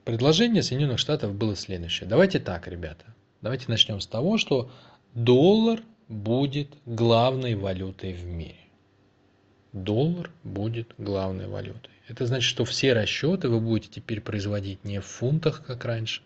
Предложение 0.05 0.63
Соединенных 0.63 1.01
Штатов 1.01 1.35
было 1.35 1.57
следующее. 1.57 2.09
Давайте 2.09 2.39
так, 2.39 2.69
ребята. 2.69 3.05
Давайте 3.41 3.65
начнем 3.67 4.01
с 4.01 4.07
того, 4.07 4.39
что 4.39 4.71
доллар 5.15 5.83
будет 6.07 6.69
главной 6.87 7.57
валютой 7.57 8.13
в 8.13 8.27
мире. 8.27 8.61
Доллар 9.73 10.31
будет 10.45 10.95
главной 10.99 11.49
валютой. 11.49 11.91
Это 12.07 12.25
значит, 12.25 12.49
что 12.49 12.65
все 12.65 12.93
расчеты 12.93 13.49
вы 13.49 13.59
будете 13.59 13.95
теперь 13.95 14.21
производить 14.21 14.85
не 14.85 15.01
в 15.01 15.05
фунтах, 15.05 15.65
как 15.67 15.85
раньше, 15.85 16.23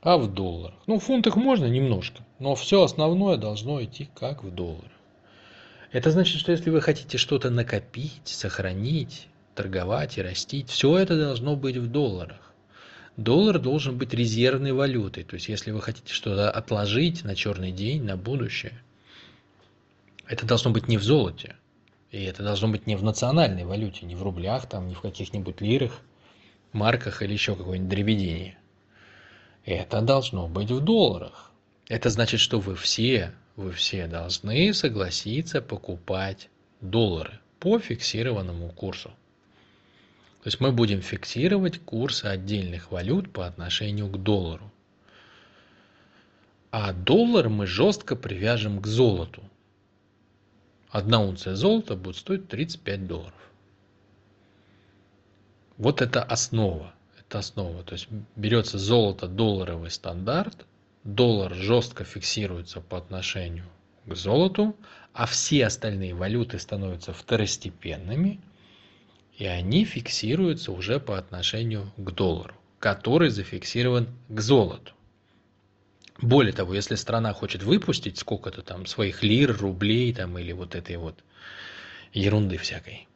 а 0.00 0.16
в 0.16 0.32
долларах. 0.32 0.78
Ну, 0.86 0.98
в 0.98 1.04
фунтах 1.04 1.36
можно 1.36 1.66
немножко, 1.66 2.24
но 2.38 2.54
все 2.54 2.82
основное 2.82 3.36
должно 3.36 3.84
идти 3.84 4.08
как 4.14 4.44
в 4.44 4.50
долларах. 4.50 4.95
Это 5.92 6.10
значит, 6.10 6.40
что 6.40 6.52
если 6.52 6.70
вы 6.70 6.80
хотите 6.80 7.18
что-то 7.18 7.50
накопить, 7.50 8.22
сохранить, 8.24 9.28
торговать 9.54 10.18
и 10.18 10.22
растить, 10.22 10.68
все 10.68 10.98
это 10.98 11.16
должно 11.16 11.56
быть 11.56 11.76
в 11.76 11.90
долларах. 11.90 12.52
Доллар 13.16 13.58
должен 13.58 13.96
быть 13.96 14.12
резервной 14.12 14.72
валютой. 14.72 15.24
То 15.24 15.34
есть, 15.34 15.48
если 15.48 15.70
вы 15.70 15.80
хотите 15.80 16.12
что-то 16.12 16.50
отложить 16.50 17.24
на 17.24 17.34
черный 17.34 17.72
день, 17.72 18.02
на 18.02 18.16
будущее, 18.16 18.74
это 20.26 20.44
должно 20.44 20.70
быть 20.70 20.88
не 20.88 20.98
в 20.98 21.02
золоте, 21.02 21.56
и 22.10 22.22
это 22.24 22.42
должно 22.42 22.68
быть 22.68 22.86
не 22.86 22.96
в 22.96 23.02
национальной 23.02 23.64
валюте, 23.64 24.04
не 24.06 24.14
в 24.14 24.22
рублях, 24.22 24.68
там, 24.68 24.88
не 24.88 24.94
в 24.94 25.00
каких-нибудь 25.00 25.60
лирах, 25.60 26.00
марках 26.72 27.22
или 27.22 27.32
еще 27.32 27.56
какой-нибудь 27.56 27.88
дребедении. 27.88 28.58
Это 29.64 30.00
должно 30.02 30.46
быть 30.46 30.70
в 30.70 30.80
долларах. 30.80 31.52
Это 31.88 32.10
значит, 32.10 32.40
что 32.40 32.60
вы 32.60 32.74
все, 32.74 33.32
вы 33.56 33.72
все 33.72 34.06
должны 34.06 34.72
согласиться 34.72 35.60
покупать 35.60 36.48
доллары 36.80 37.40
по 37.58 37.78
фиксированному 37.78 38.68
курсу. 38.70 39.08
То 40.42 40.48
есть 40.48 40.60
мы 40.60 40.70
будем 40.70 41.02
фиксировать 41.02 41.80
курсы 41.80 42.26
отдельных 42.26 42.92
валют 42.92 43.32
по 43.32 43.46
отношению 43.46 44.08
к 44.08 44.22
доллару. 44.22 44.70
А 46.70 46.92
доллар 46.92 47.48
мы 47.48 47.66
жестко 47.66 48.14
привяжем 48.14 48.80
к 48.80 48.86
золоту 48.86 49.42
одна 50.96 51.20
унция 51.20 51.54
золота 51.54 51.94
будет 51.94 52.16
стоить 52.16 52.48
35 52.48 53.06
долларов. 53.06 53.50
Вот 55.76 56.00
это 56.00 56.22
основа. 56.22 56.94
Это 57.20 57.38
основа. 57.40 57.82
То 57.82 57.92
есть 57.92 58.08
берется 58.34 58.78
золото 58.78 59.28
долларовый 59.28 59.90
стандарт, 59.90 60.64
доллар 61.06 61.54
жестко 61.54 62.04
фиксируется 62.04 62.80
по 62.80 62.98
отношению 62.98 63.64
к 64.04 64.14
золоту, 64.14 64.76
а 65.12 65.26
все 65.26 65.66
остальные 65.66 66.14
валюты 66.14 66.58
становятся 66.58 67.12
второстепенными, 67.12 68.40
и 69.38 69.46
они 69.46 69.84
фиксируются 69.84 70.72
уже 70.72 70.98
по 70.98 71.16
отношению 71.16 71.92
к 71.96 72.10
доллару, 72.10 72.54
который 72.80 73.30
зафиксирован 73.30 74.08
к 74.28 74.40
золоту. 74.40 74.92
Более 76.20 76.52
того, 76.52 76.74
если 76.74 76.94
страна 76.94 77.32
хочет 77.34 77.62
выпустить 77.62 78.18
сколько-то 78.18 78.62
там 78.62 78.86
своих 78.86 79.22
лир, 79.22 79.56
рублей 79.56 80.12
там 80.12 80.38
или 80.38 80.52
вот 80.52 80.74
этой 80.74 80.96
вот 80.96 81.22
ерунды 82.12 82.56
всякой, 82.56 83.06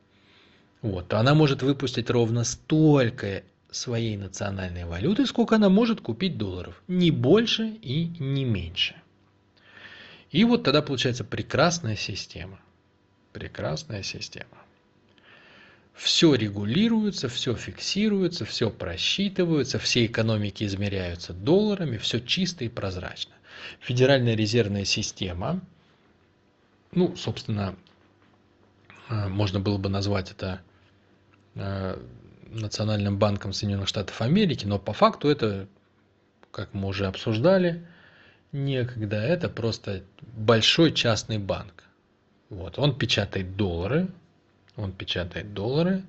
вот, 0.83 1.09
то 1.09 1.19
она 1.19 1.35
может 1.35 1.63
выпустить 1.63 2.11
ровно 2.11 2.45
столько 2.45 3.43
своей 3.71 4.17
национальной 4.17 4.85
валюты, 4.85 5.27
сколько 5.27 5.57
она 5.57 5.69
может 5.69 6.01
купить 6.01 6.37
долларов. 6.39 6.83
Не 6.89 7.11
больше 7.11 7.69
и 7.69 8.07
не 8.19 8.45
меньше. 8.45 8.97
И 10.31 10.45
вот 10.45 10.63
тогда 10.63 10.83
получается 10.83 11.25
прекрасная 11.25 11.97
система. 11.97 12.61
Прекрасная 13.33 14.03
система. 14.03 14.59
Все 15.95 16.35
регулируется, 16.35 17.29
все 17.29 17.55
фиксируется, 17.55 18.45
все 18.45 18.71
просчитывается, 18.71 19.79
все 19.79 20.07
экономики 20.07 20.65
измеряются 20.65 21.35
долларами, 21.35 21.99
все 21.99 22.21
чисто 22.21 22.65
и 22.65 22.69
прозрачно. 22.69 23.35
Федеральная 23.81 24.35
резервная 24.35 24.85
система, 24.85 25.61
ну, 26.93 27.15
собственно, 27.17 27.77
э, 29.11 29.29
можно 29.29 29.61
было 29.61 29.77
бы 29.77 29.91
назвать 29.91 30.31
это 30.31 30.63
э, 31.55 32.03
Национальным 32.51 33.19
банком 33.19 33.53
Соединенных 33.53 33.89
Штатов 33.89 34.21
Америки, 34.21 34.67
но 34.67 34.79
по 34.79 34.93
факту 34.93 35.29
это, 35.29 35.69
как 36.51 36.75
мы 36.75 36.89
уже 36.89 37.07
обсуждали, 37.07 37.87
некогда, 38.53 39.17
это 39.17 39.49
просто 39.49 40.03
большой 40.21 40.93
частный 40.93 41.39
банк. 41.39 41.85
Вот, 42.49 42.79
он 42.79 42.99
печатает 42.99 43.57
доллары, 43.57 44.09
он 44.77 44.93
печатает 44.93 45.55
доллары, 45.55 46.03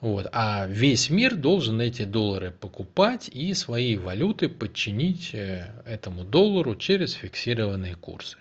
вот, 0.00 0.26
а 0.32 0.66
весь 0.66 1.10
мир 1.10 1.36
должен 1.36 1.80
эти 1.80 2.04
доллары 2.04 2.50
покупать 2.50 3.28
и 3.28 3.54
свои 3.54 3.96
валюты 3.96 4.48
подчинить 4.48 5.32
э, 5.32 5.70
этому 5.86 6.24
доллару 6.24 6.74
через 6.74 7.12
фиксированные 7.12 7.94
курсы. 7.94 8.36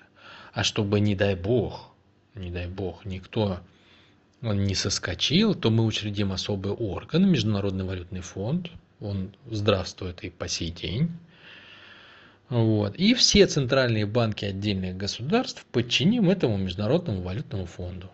А 0.53 0.63
чтобы, 0.63 0.99
не 0.99 1.15
дай 1.15 1.35
бог, 1.35 1.91
не 2.33 2.49
дай 2.49 2.65
бог, 2.65 3.05
никто 3.05 3.59
он 4.41 4.63
не 4.63 4.75
соскочил, 4.75 5.53
то 5.53 5.69
мы 5.69 5.85
учредим 5.85 6.31
особый 6.31 6.73
орган, 6.73 7.29
Международный 7.29 7.85
валютный 7.85 8.21
фонд, 8.21 8.69
он 8.99 9.31
здравствует 9.49 10.23
и 10.23 10.29
по 10.29 10.47
сей 10.47 10.71
день. 10.71 11.11
Вот. 12.49 12.95
И 12.95 13.13
все 13.13 13.47
центральные 13.47 14.05
банки 14.05 14.45
отдельных 14.45 14.97
государств 14.97 15.65
подчиним 15.71 16.29
этому 16.29 16.57
Международному 16.57 17.21
валютному 17.21 17.65
фонду. 17.65 18.11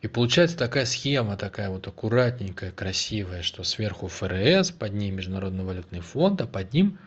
И 0.00 0.06
получается 0.06 0.56
такая 0.56 0.86
схема, 0.86 1.36
такая 1.36 1.68
вот 1.70 1.86
аккуратненькая, 1.86 2.70
красивая, 2.70 3.42
что 3.42 3.64
сверху 3.64 4.06
ФРС, 4.08 4.70
под 4.70 4.94
ним 4.94 5.16
Международный 5.16 5.64
валютный 5.64 6.00
фонд, 6.00 6.40
а 6.40 6.46
под 6.46 6.72
ним 6.72 6.98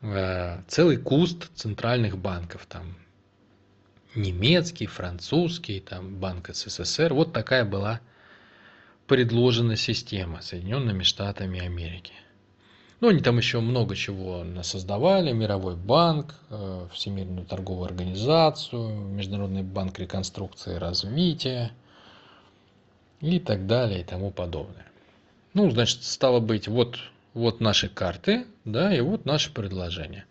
э, 0.00 0.62
целый 0.66 0.96
куст 0.96 1.50
центральных 1.54 2.16
банков. 2.16 2.66
Там 2.66 2.96
немецкий, 4.16 4.86
французский, 4.86 5.80
там 5.80 6.16
Банк 6.16 6.50
СССР. 6.52 7.14
Вот 7.14 7.32
такая 7.32 7.64
была 7.64 8.00
предложена 9.06 9.76
система 9.76 10.40
Соединенными 10.40 11.02
Штатами 11.02 11.60
Америки. 11.60 12.12
Ну, 13.00 13.08
они 13.10 13.20
там 13.20 13.36
еще 13.36 13.60
много 13.60 13.96
чего 13.96 14.44
создавали. 14.62 15.32
Мировой 15.32 15.76
банк, 15.76 16.36
э, 16.48 16.88
Всемирную 16.92 17.44
торговую 17.44 17.84
организацию, 17.84 18.88
Международный 18.88 19.62
банк 19.62 19.98
реконструкции 19.98 20.76
и 20.76 20.78
развития 20.78 21.72
и 23.20 23.38
так 23.40 23.66
далее 23.66 24.00
и 24.00 24.04
тому 24.04 24.30
подобное. 24.30 24.86
Ну, 25.52 25.70
значит, 25.70 26.02
стало 26.02 26.40
быть, 26.40 26.66
вот, 26.66 26.98
вот 27.34 27.60
наши 27.60 27.88
карты, 27.88 28.46
да, 28.64 28.94
и 28.94 29.00
вот 29.00 29.24
наше 29.24 29.52
предложение. 29.52 30.24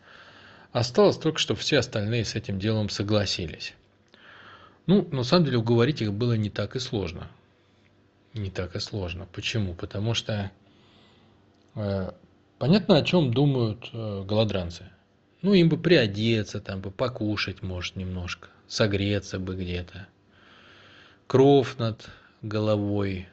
Осталось 0.73 1.17
только, 1.17 1.37
чтобы 1.37 1.59
все 1.59 1.77
остальные 1.77 2.25
с 2.25 2.33
этим 2.33 2.57
делом 2.57 2.89
согласились. 2.89 3.75
Ну, 4.87 5.07
на 5.11 5.23
самом 5.23 5.45
деле, 5.45 5.59
уговорить 5.59 6.01
их 6.01 6.11
было 6.11 6.33
не 6.33 6.49
так 6.49 6.75
и 6.75 6.79
сложно. 6.79 7.29
Не 8.33 8.49
так 8.49 8.75
и 8.75 8.79
сложно. 8.79 9.27
Почему? 9.31 9.75
Потому 9.75 10.15
что 10.15 10.51
э, 11.75 12.11
понятно, 12.57 12.97
о 12.97 13.03
чем 13.03 13.31
думают 13.31 13.87
э, 13.93 14.23
голодранцы. 14.25 14.89
Ну, 15.43 15.53
им 15.53 15.69
бы 15.69 15.77
приодеться, 15.77 16.59
там 16.59 16.81
бы 16.81 16.89
покушать, 16.89 17.61
может, 17.61 17.95
немножко, 17.95 18.49
согреться 18.67 19.37
бы 19.37 19.55
где-то. 19.55 20.07
Кров 21.27 21.77
над 21.77 22.09
головой 22.41 23.27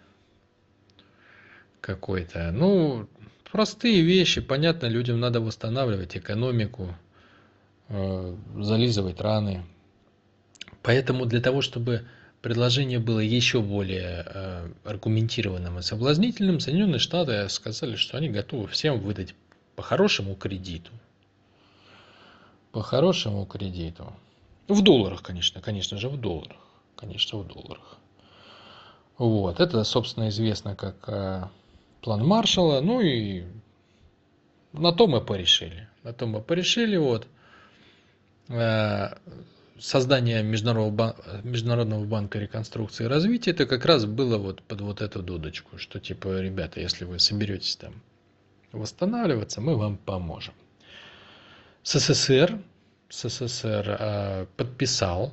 какой-то. 1.80 2.52
Ну, 2.52 3.08
простые 3.50 4.02
вещи, 4.02 4.42
понятно, 4.42 4.86
людям 4.86 5.18
надо 5.20 5.40
восстанавливать 5.40 6.18
экономику, 6.18 6.94
зализывать 7.90 9.20
раны. 9.20 9.64
Поэтому 10.82 11.26
для 11.26 11.40
того, 11.40 11.60
чтобы 11.60 12.06
предложение 12.40 12.98
было 12.98 13.18
еще 13.20 13.60
более 13.60 14.24
э, 14.26 14.72
аргументированным 14.84 15.78
и 15.78 15.82
соблазнительным, 15.82 16.60
Соединенные 16.60 16.98
Штаты 16.98 17.48
сказали, 17.48 17.96
что 17.96 18.16
они 18.16 18.28
готовы 18.28 18.68
всем 18.68 19.00
выдать 19.00 19.34
по 19.76 19.82
хорошему 19.82 20.36
кредиту. 20.36 20.90
По 22.72 22.82
хорошему 22.82 23.44
кредиту. 23.44 24.12
В 24.68 24.82
долларах, 24.82 25.22
конечно, 25.22 25.60
конечно 25.60 25.98
же, 25.98 26.08
в 26.08 26.18
долларах. 26.18 26.56
Конечно, 26.94 27.38
в 27.38 27.46
долларах. 27.46 27.98
Вот, 29.18 29.60
это, 29.60 29.84
собственно, 29.84 30.28
известно 30.28 30.76
как 30.76 30.96
э, 31.08 31.42
план 32.00 32.26
Маршалла. 32.26 32.80
Ну 32.80 33.00
и 33.00 33.44
на 34.72 34.92
то 34.92 35.06
мы 35.06 35.20
порешили. 35.20 35.88
На 36.04 36.12
то 36.12 36.26
мы 36.26 36.40
порешили, 36.40 36.96
вот. 36.96 37.26
Э, 38.50 39.14
создание 39.78 40.42
Международного, 40.42 41.16
Международного 41.44 42.04
банка 42.04 42.38
реконструкции 42.38 43.04
и 43.04 43.06
развития, 43.06 43.52
это 43.52 43.64
как 43.64 43.84
раз 43.84 44.04
было 44.04 44.38
вот 44.38 44.60
под 44.62 44.80
вот 44.80 45.00
эту 45.00 45.22
дудочку, 45.22 45.78
что 45.78 46.00
типа, 46.00 46.40
ребята, 46.40 46.80
если 46.80 47.04
вы 47.04 47.18
соберетесь 47.18 47.76
там 47.76 47.94
восстанавливаться, 48.72 49.60
мы 49.60 49.76
вам 49.76 49.96
поможем. 49.96 50.52
СССР, 51.84 52.60
СССР 53.08 53.96
э, 53.98 54.46
подписал, 54.56 55.32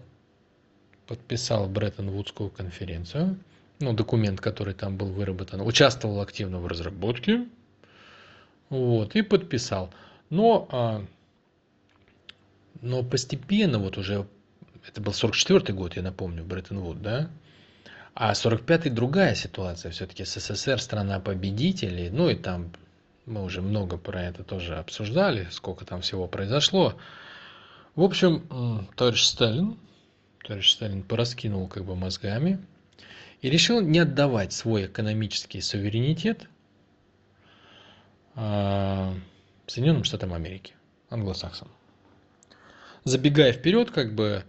подписал 1.08 1.68
Бреттон-Вудскую 1.68 2.52
конференцию, 2.52 3.38
ну, 3.80 3.94
документ, 3.94 4.40
который 4.40 4.76
там 4.76 4.96
был 4.96 5.08
выработан, 5.08 5.62
участвовал 5.62 6.22
активно 6.22 6.60
в 6.60 6.68
разработке, 6.68 7.48
вот, 8.70 9.16
и 9.16 9.24
подписал. 9.24 9.92
Но 10.30 10.68
а, 10.72 11.06
но 12.82 13.04
постепенно 13.04 13.80
вот 13.80 13.98
уже, 13.98 14.28
это 14.88 15.02
был 15.02 15.14
44 15.14 15.74
год, 15.74 15.96
я 15.96 16.02
напомню, 16.02 16.44
Бреттон-Вуд, 16.44 17.02
да? 17.02 17.30
А 18.14 18.34
45-й 18.34 18.90
другая 18.90 19.36
ситуация, 19.36 19.92
все-таки 19.92 20.26
СССР 20.26 20.82
страна 20.82 21.20
победителей, 21.20 22.10
ну 22.10 22.30
и 22.30 22.36
там 22.36 22.72
мы 23.26 23.44
уже 23.44 23.62
много 23.62 23.98
про 23.98 24.24
это 24.24 24.44
тоже 24.44 24.78
обсуждали, 24.78 25.48
сколько 25.52 25.86
там 25.86 26.02
всего 26.02 26.28
произошло. 26.28 26.96
В 27.96 28.02
общем, 28.02 28.88
товарищ 28.96 29.24
Сталин, 29.24 29.78
товарищ 30.44 30.72
Сталин 30.72 31.04
пораскинул 31.04 31.68
как 31.68 31.86
бы 31.86 31.96
мозгами 31.96 32.60
и 33.42 33.50
решил 33.50 33.82
не 33.82 34.00
отдавать 34.00 34.54
свой 34.54 34.88
экономический 34.88 35.62
суверенитет 35.62 36.48
а, 38.34 39.14
Соединенным 39.68 40.04
Штатам 40.04 40.34
Америки, 40.34 40.74
англосаксам 41.10 41.68
забегая 43.08 43.54
вперед, 43.54 43.92
как 43.92 44.14
бы 44.14 44.44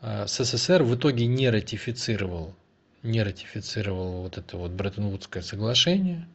э, 0.00 0.26
СССР 0.26 0.82
в 0.82 0.94
итоге 0.94 1.26
не 1.26 1.50
ратифицировал, 1.50 2.54
не 3.02 3.22
ратифицировал 3.22 4.22
вот 4.22 4.38
это 4.38 4.56
вот 4.56 4.70
Бреттон-Вудское 4.70 5.42
соглашение 5.42 6.28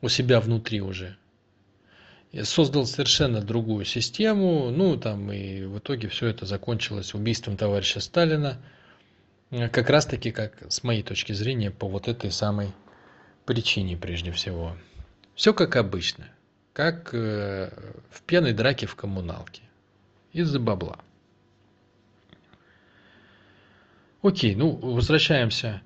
у 0.00 0.08
себя 0.08 0.40
внутри 0.40 0.80
уже. 0.80 1.16
И 2.32 2.42
создал 2.42 2.86
совершенно 2.86 3.40
другую 3.40 3.84
систему, 3.84 4.70
ну 4.70 4.96
там 4.96 5.32
и 5.32 5.64
в 5.64 5.78
итоге 5.78 6.08
все 6.08 6.26
это 6.26 6.44
закончилось 6.44 7.14
убийством 7.14 7.56
товарища 7.56 8.00
Сталина, 8.00 8.58
э, 9.50 9.68
как 9.68 9.90
раз 9.90 10.06
таки, 10.06 10.32
как 10.32 10.54
с 10.68 10.82
моей 10.82 11.02
точки 11.02 11.32
зрения, 11.32 11.70
по 11.70 11.86
вот 11.88 12.08
этой 12.08 12.30
самой 12.30 12.72
причине 13.44 13.96
прежде 13.96 14.32
всего. 14.32 14.76
Все 15.34 15.52
как 15.54 15.76
обычно, 15.76 16.26
как 16.72 17.14
э, 17.14 17.70
в 18.10 18.22
пьяной 18.22 18.52
драке 18.52 18.86
в 18.86 18.96
коммуналке 18.96 19.62
из-за 20.36 20.60
бабла. 20.60 20.98
Окей, 24.22 24.54
ну 24.54 24.70
возвращаемся, 24.70 25.82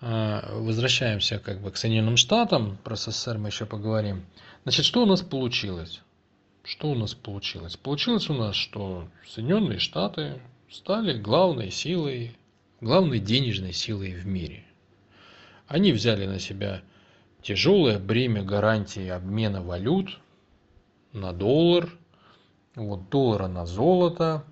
а, 0.00 0.58
возвращаемся 0.58 1.38
как 1.38 1.60
бы 1.60 1.70
к 1.70 1.76
Соединенным 1.76 2.16
Штатам, 2.16 2.78
про 2.82 2.96
СССР 2.96 3.36
мы 3.36 3.48
еще 3.48 3.66
поговорим. 3.66 4.24
Значит, 4.62 4.86
что 4.86 5.02
у 5.02 5.06
нас 5.06 5.20
получилось? 5.20 6.00
Что 6.62 6.90
у 6.90 6.94
нас 6.94 7.14
получилось? 7.14 7.76
Получилось 7.76 8.30
у 8.30 8.34
нас, 8.34 8.56
что 8.56 9.08
Соединенные 9.26 9.78
Штаты 9.78 10.40
стали 10.70 11.18
главной 11.18 11.70
силой, 11.70 12.36
главной 12.80 13.18
денежной 13.18 13.74
силой 13.74 14.14
в 14.14 14.26
мире. 14.26 14.64
Они 15.66 15.92
взяли 15.92 16.26
на 16.26 16.38
себя 16.38 16.80
тяжелое 17.42 17.98
бремя 17.98 18.42
гарантии 18.42 19.08
обмена 19.08 19.62
валют 19.62 20.18
на 21.12 21.34
доллар– 21.34 21.90
вот, 22.74 23.08
доллара 23.08 23.46
на 23.48 23.66
золото. 23.66 24.44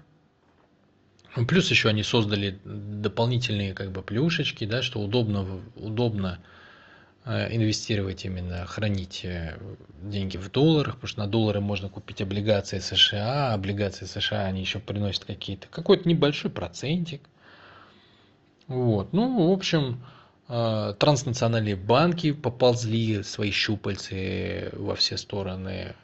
Плюс 1.48 1.70
еще 1.70 1.88
они 1.88 2.02
создали 2.02 2.58
дополнительные 2.64 3.72
как 3.72 3.90
бы 3.90 4.02
плюшечки, 4.02 4.66
да, 4.66 4.82
что 4.82 5.00
удобно, 5.00 5.62
удобно 5.76 6.40
э, 7.24 7.54
инвестировать 7.56 8.26
именно, 8.26 8.66
хранить 8.66 9.24
э, 9.24 9.58
деньги 10.02 10.36
в 10.36 10.50
долларах, 10.50 10.96
потому 10.96 11.08
что 11.08 11.20
на 11.20 11.26
доллары 11.26 11.60
можно 11.60 11.88
купить 11.88 12.20
облигации 12.20 12.80
США, 12.80 13.54
облигации 13.54 14.04
США, 14.04 14.44
они 14.44 14.60
еще 14.60 14.78
приносят 14.78 15.24
какие-то, 15.24 15.68
какой-то 15.68 16.06
небольшой 16.06 16.50
процентик. 16.50 17.22
Вот, 18.68 19.14
ну, 19.14 19.48
в 19.48 19.52
общем, 19.52 20.04
э, 20.48 20.94
транснациональные 20.98 21.76
банки 21.76 22.32
поползли 22.32 23.22
свои 23.22 23.52
щупальцы 23.52 24.68
во 24.74 24.94
все 24.96 25.16
стороны, 25.16 25.94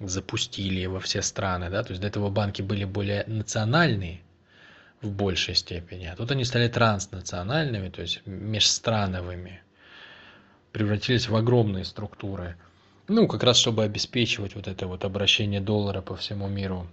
запустили 0.00 0.86
во 0.86 0.98
все 0.98 1.22
страны, 1.22 1.70
да, 1.70 1.82
то 1.82 1.90
есть 1.90 2.00
до 2.00 2.08
этого 2.08 2.30
банки 2.30 2.62
были 2.62 2.84
более 2.84 3.24
национальные 3.26 4.22
в 5.02 5.10
большей 5.10 5.54
степени, 5.54 6.06
а 6.06 6.16
тут 6.16 6.30
они 6.30 6.44
стали 6.44 6.68
транснациональными, 6.68 7.90
то 7.90 8.02
есть 8.02 8.22
межстрановыми, 8.26 9.62
превратились 10.72 11.28
в 11.28 11.36
огромные 11.36 11.84
структуры, 11.84 12.56
ну, 13.08 13.26
как 13.28 13.42
раз 13.42 13.58
чтобы 13.58 13.84
обеспечивать 13.84 14.54
вот 14.54 14.68
это 14.68 14.86
вот 14.86 15.04
обращение 15.04 15.60
доллара 15.60 16.00
по 16.00 16.16
всему 16.16 16.48
миру. 16.48 16.86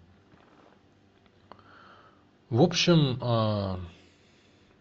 В 2.49 2.61
общем, 2.61 3.19
а, 3.21 3.79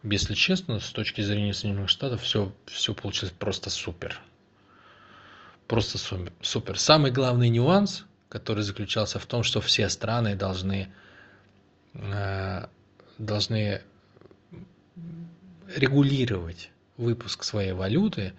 если 0.03 0.35
честно, 0.35 0.79
с 0.79 0.91
точки 0.91 1.21
зрения 1.21 1.53
Соединенных 1.53 1.91
Штатов, 1.91 2.23
все, 2.23 2.53
все 2.67 2.95
получилось 2.95 3.35
просто 3.37 3.71
супер. 3.71 4.21
Просто 5.67 5.99
супер. 6.43 6.79
Самый 6.79 7.11
главный 7.11 7.49
нюанс– 7.49 8.05
который 8.37 8.63
заключался 8.63 9.19
в 9.19 9.25
том, 9.25 9.43
что 9.43 9.63
все 9.63 9.89
страны 9.89 10.37
должны, 10.37 10.89
э, 11.95 12.67
должны 13.17 13.81
регулировать 15.75 16.69
выпуск 16.99 17.45
своей 17.45 17.73
валюты 17.73 18.35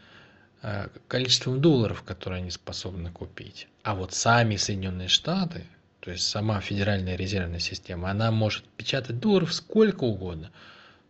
э, 0.61 0.87
количеством 1.07 1.61
долларов, 1.61 2.03
которые 2.03 2.41
они 2.41 2.51
способны 2.51 3.09
купить. 3.09 3.67
А 3.81 3.95
вот 3.95 4.13
сами 4.13 4.55
Соединенные 4.55 5.07
Штаты, 5.07 5.63
то 5.99 6.11
есть 6.11 6.27
сама 6.27 6.61
Федеральная 6.61 7.15
резервная 7.15 7.59
система, 7.59 8.11
она 8.11 8.29
может 8.29 8.65
печатать 8.77 9.19
долларов 9.19 9.51
сколько 9.51 10.03
угодно. 10.03 10.51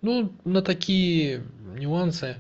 Ну, 0.02 0.32
на 0.46 0.62
такие 0.62 1.44
нюансы 1.76 2.38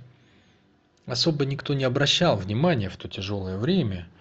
особо 1.07 1.45
никто 1.45 1.73
не 1.73 1.83
обращал 1.83 2.37
внимания 2.37 2.87
в 2.87 2.95
то 2.95 3.09
тяжелое 3.09 3.57
время– 3.57 4.07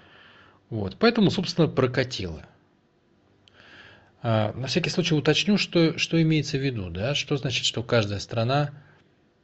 вот, 0.71 0.97
поэтому, 0.99 1.31
собственно, 1.31 1.69
прокатило. 1.69 2.45
А, 4.23 4.53
на 4.55 4.67
всякий 4.67 4.91
случай 4.91 5.15
уточню, 5.15 5.57
что, 5.59 5.99
что 5.99 6.21
имеется 6.21 6.59
в 6.59 6.61
виду. 6.61 6.91
Да? 6.91 7.15
Что 7.15 7.37
значит, 7.37 7.65
что 7.65 7.83
каждая 7.83 8.19
страна 8.19 8.73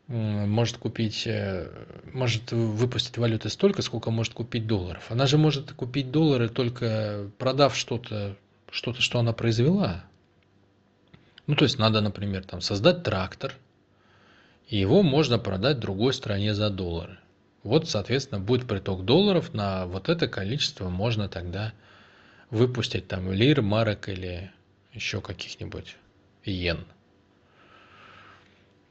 может 0.08 0.76
купить, 0.76 1.26
э, 1.26 1.68
может 2.12 2.50
выпустить 2.50 3.16
валюты 3.16 3.48
столько, 3.48 3.82
сколько 3.82 4.10
может 4.10 4.34
купить 4.34 4.66
долларов. 4.66 5.04
Она 5.08 5.26
же 5.26 5.38
может 5.38 5.72
купить 5.72 6.10
доллары 6.10 6.48
только 6.48 7.30
продав 7.38 7.76
что-то, 7.76 8.36
что-то, 8.70 9.00
что 9.00 9.20
она 9.20 9.32
произвела. 9.32 10.04
Ну, 11.46 11.54
то 11.54 11.64
есть 11.64 11.78
надо, 11.78 12.00
например, 12.00 12.44
там, 12.44 12.60
создать 12.60 13.04
трактор, 13.04 13.54
и 14.68 14.76
его 14.76 15.02
можно 15.02 15.38
продать 15.38 15.78
другой 15.78 16.12
стране 16.12 16.54
за 16.54 16.68
доллары. 16.68 17.18
Вот, 17.62 17.88
соответственно, 17.88 18.40
будет 18.40 18.66
приток 18.66 19.04
долларов 19.04 19.54
на 19.54 19.86
вот 19.86 20.08
это 20.08 20.26
количество 20.26 20.88
можно 20.88 21.28
тогда 21.28 21.72
выпустить 22.50 23.08
там 23.08 23.32
лир, 23.32 23.62
марок 23.62 24.08
или 24.08 24.50
еще 24.92 25.20
каких-нибудь 25.20 25.96
йен. 26.44 26.84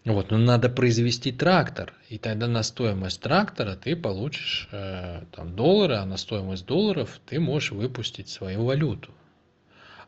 Вот, 0.04 0.32
но 0.32 0.40
надо 0.40 0.70
произвести 0.70 1.32
трактор, 1.32 1.94
и 2.10 2.18
тогда 2.18 2.48
на 2.48 2.64
стоимость 2.64 3.22
трактора 3.22 3.76
ты 3.76 3.96
получишь 3.96 4.68
э, 4.72 5.26
там 5.32 5.56
доллары, 5.56 5.96
а 5.96 6.06
на 6.06 6.18
стоимость 6.18 6.66
долларов 6.66 7.20
ты 7.28 7.40
можешь 7.40 7.72
выпустить 7.72 8.28
свою 8.28 8.66
валюту. 8.66 9.12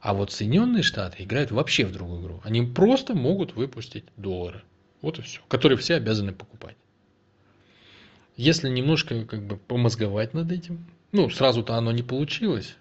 А 0.02 0.16
вот 0.16 0.32
Соединенные 0.32 0.82
Штаты 0.82 1.24
играют 1.24 1.52
вообще 1.52 1.86
в 1.86 1.92
другую 1.92 2.22
игру. 2.22 2.42
Они 2.44 2.64
просто 2.64 3.14
могут 3.14 3.54
выпустить 3.56 4.06
доллары. 4.18 4.64
Вот 5.02 5.20
и 5.20 5.22
все. 5.22 5.42
Которые 5.48 5.78
все 5.78 5.96
обязаны 5.96 6.34
покупать. 6.34 6.76
Если 8.36 8.70
немножко 8.70 9.26
как 9.26 9.44
бы 9.46 9.58
помозговать 9.58 10.34
над 10.34 10.52
этим, 10.52 10.86
ну, 11.12 11.30
сразу-то 11.30 11.76
оно 11.76 11.92
не 11.92 12.04
получилось. 12.04 12.76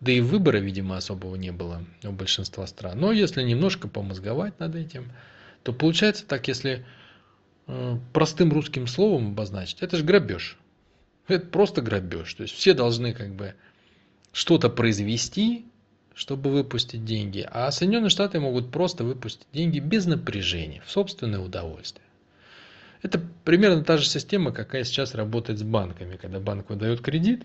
Да 0.00 0.12
и 0.12 0.20
выбора, 0.20 0.58
видимо, 0.58 0.96
особого 0.96 1.34
не 1.34 1.50
было 1.50 1.84
у 2.04 2.12
большинства 2.12 2.66
стран. 2.66 3.00
Но 3.00 3.10
если 3.10 3.42
немножко 3.42 3.88
помозговать 3.88 4.58
над 4.60 4.76
этим, 4.76 5.10
то 5.64 5.72
получается 5.72 6.24
так, 6.24 6.46
если 6.46 6.86
э, 7.66 7.98
простым 8.12 8.52
русским 8.52 8.86
словом 8.86 9.32
обозначить, 9.32 9.82
это 9.82 9.96
же 9.96 10.04
грабеж. 10.04 10.56
Это 11.26 11.46
просто 11.46 11.82
грабеж. 11.82 12.32
То 12.34 12.44
есть 12.44 12.54
все 12.54 12.74
должны 12.74 13.12
как 13.12 13.34
бы 13.34 13.54
что-то 14.32 14.68
произвести, 14.68 15.66
чтобы 16.14 16.50
выпустить 16.50 17.04
деньги. 17.04 17.46
А 17.50 17.70
Соединенные 17.72 18.10
Штаты 18.10 18.38
могут 18.38 18.70
просто 18.70 19.02
выпустить 19.02 19.46
деньги 19.52 19.80
без 19.80 20.06
напряжения, 20.06 20.82
в 20.86 20.90
собственное 20.90 21.40
удовольствие. 21.40 22.07
Это 23.02 23.20
примерно 23.44 23.84
та 23.84 23.96
же 23.96 24.06
система, 24.06 24.52
какая 24.52 24.84
сейчас 24.84 25.14
работает 25.14 25.58
с 25.58 25.62
банками. 25.62 26.16
Когда 26.16 26.40
банк 26.40 26.68
выдает 26.70 27.00
кредит, 27.00 27.44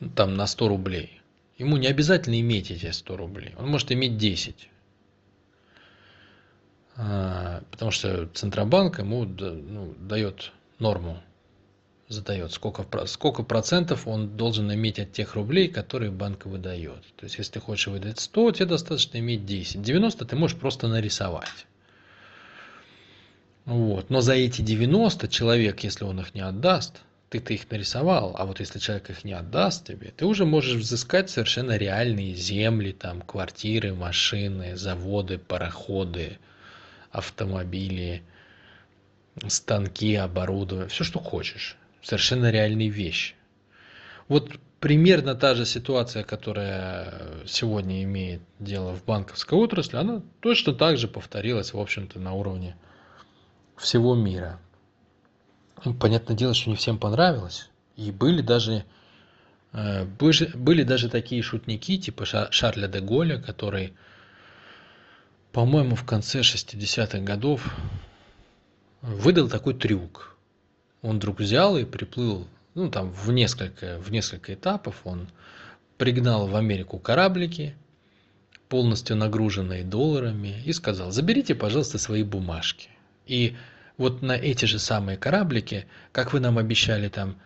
ну, 0.00 0.10
там 0.10 0.34
на 0.34 0.46
100 0.46 0.68
рублей, 0.68 1.20
ему 1.58 1.76
не 1.76 1.86
обязательно 1.86 2.40
иметь 2.40 2.70
эти 2.70 2.90
100 2.90 3.16
рублей. 3.16 3.54
Он 3.58 3.68
может 3.68 3.92
иметь 3.92 4.16
10. 4.16 4.68
А, 6.96 7.62
потому 7.70 7.90
что 7.90 8.26
Центробанк 8.34 8.98
ему 8.98 9.24
ну, 9.24 9.94
дает 9.98 10.52
норму, 10.78 11.22
задает, 12.08 12.52
сколько, 12.52 13.06
сколько 13.06 13.42
процентов 13.42 14.06
он 14.06 14.36
должен 14.36 14.72
иметь 14.74 14.98
от 14.98 15.12
тех 15.12 15.34
рублей, 15.34 15.68
которые 15.68 16.10
банк 16.10 16.44
выдает. 16.44 17.02
То 17.16 17.24
есть, 17.24 17.38
если 17.38 17.52
ты 17.52 17.60
хочешь 17.60 17.86
выдать 17.86 18.18
100, 18.18 18.52
тебе 18.52 18.66
достаточно 18.66 19.18
иметь 19.18 19.46
10. 19.46 19.80
90 19.80 20.24
ты 20.24 20.36
можешь 20.36 20.58
просто 20.58 20.88
нарисовать. 20.88 21.66
Вот. 23.64 24.10
Но 24.10 24.20
за 24.20 24.34
эти 24.34 24.62
90 24.62 25.28
человек, 25.28 25.80
если 25.80 26.04
он 26.04 26.20
их 26.20 26.34
не 26.34 26.40
отдаст, 26.40 27.02
ты-то 27.30 27.54
их 27.54 27.70
нарисовал, 27.70 28.34
а 28.36 28.44
вот 28.44 28.58
если 28.58 28.80
человек 28.80 29.08
их 29.08 29.24
не 29.24 29.32
отдаст 29.32 29.86
тебе, 29.86 30.12
ты 30.16 30.26
уже 30.26 30.44
можешь 30.44 30.74
взыскать 30.74 31.30
совершенно 31.30 31.76
реальные 31.76 32.34
земли, 32.34 32.90
там, 32.92 33.22
квартиры, 33.22 33.94
машины, 33.94 34.76
заводы, 34.76 35.38
пароходы, 35.38 36.38
автомобили, 37.12 38.24
станки, 39.46 40.16
оборудование, 40.16 40.88
все, 40.88 41.04
что 41.04 41.20
хочешь. 41.20 41.76
Совершенно 42.02 42.50
реальные 42.50 42.88
вещи. 42.88 43.34
Вот 44.26 44.50
примерно 44.80 45.36
та 45.36 45.54
же 45.54 45.66
ситуация, 45.66 46.24
которая 46.24 47.12
сегодня 47.46 48.02
имеет 48.02 48.40
дело 48.58 48.92
в 48.92 49.04
банковской 49.04 49.56
отрасли, 49.56 49.96
она 49.96 50.22
точно 50.40 50.72
так 50.72 50.98
же 50.98 51.06
повторилась, 51.06 51.74
в 51.74 51.78
общем-то, 51.78 52.18
на 52.18 52.32
уровне 52.32 52.74
всего 53.80 54.14
мира. 54.14 54.58
Ну, 55.84 55.94
понятное 55.94 56.36
дело, 56.36 56.54
что 56.54 56.70
не 56.70 56.76
всем 56.76 56.98
понравилось. 56.98 57.70
И 57.96 58.12
были 58.12 58.42
даже, 58.42 58.84
э, 59.72 60.04
были 60.04 60.82
даже 60.82 61.08
такие 61.08 61.42
шутники, 61.42 61.98
типа 61.98 62.24
Шарля 62.24 62.88
де 62.88 63.00
Голля, 63.00 63.40
который, 63.40 63.94
по-моему, 65.52 65.96
в 65.96 66.04
конце 66.04 66.40
60-х 66.40 67.18
годов 67.20 67.74
выдал 69.02 69.48
такой 69.48 69.74
трюк. 69.74 70.36
Он 71.02 71.16
вдруг 71.16 71.40
взял 71.40 71.78
и 71.78 71.84
приплыл, 71.84 72.46
ну, 72.74 72.90
там, 72.90 73.10
в 73.10 73.30
несколько, 73.32 73.98
в 73.98 74.10
несколько 74.10 74.54
этапов. 74.54 75.00
Он 75.04 75.28
пригнал 75.96 76.46
в 76.46 76.56
Америку 76.56 76.98
кораблики, 76.98 77.74
полностью 78.68 79.16
нагруженные 79.16 79.82
долларами, 79.82 80.62
и 80.64 80.72
сказал, 80.72 81.10
заберите, 81.10 81.54
пожалуйста, 81.54 81.98
свои 81.98 82.22
бумажки. 82.22 82.88
И 83.26 83.56
вот 84.00 84.22
на 84.22 84.32
эти 84.32 84.64
же 84.64 84.78
самые 84.78 85.18
кораблики, 85.18 85.86
как 86.10 86.32
вы 86.32 86.40
нам 86.40 86.56
обещали 86.56 87.10
там 87.10 87.36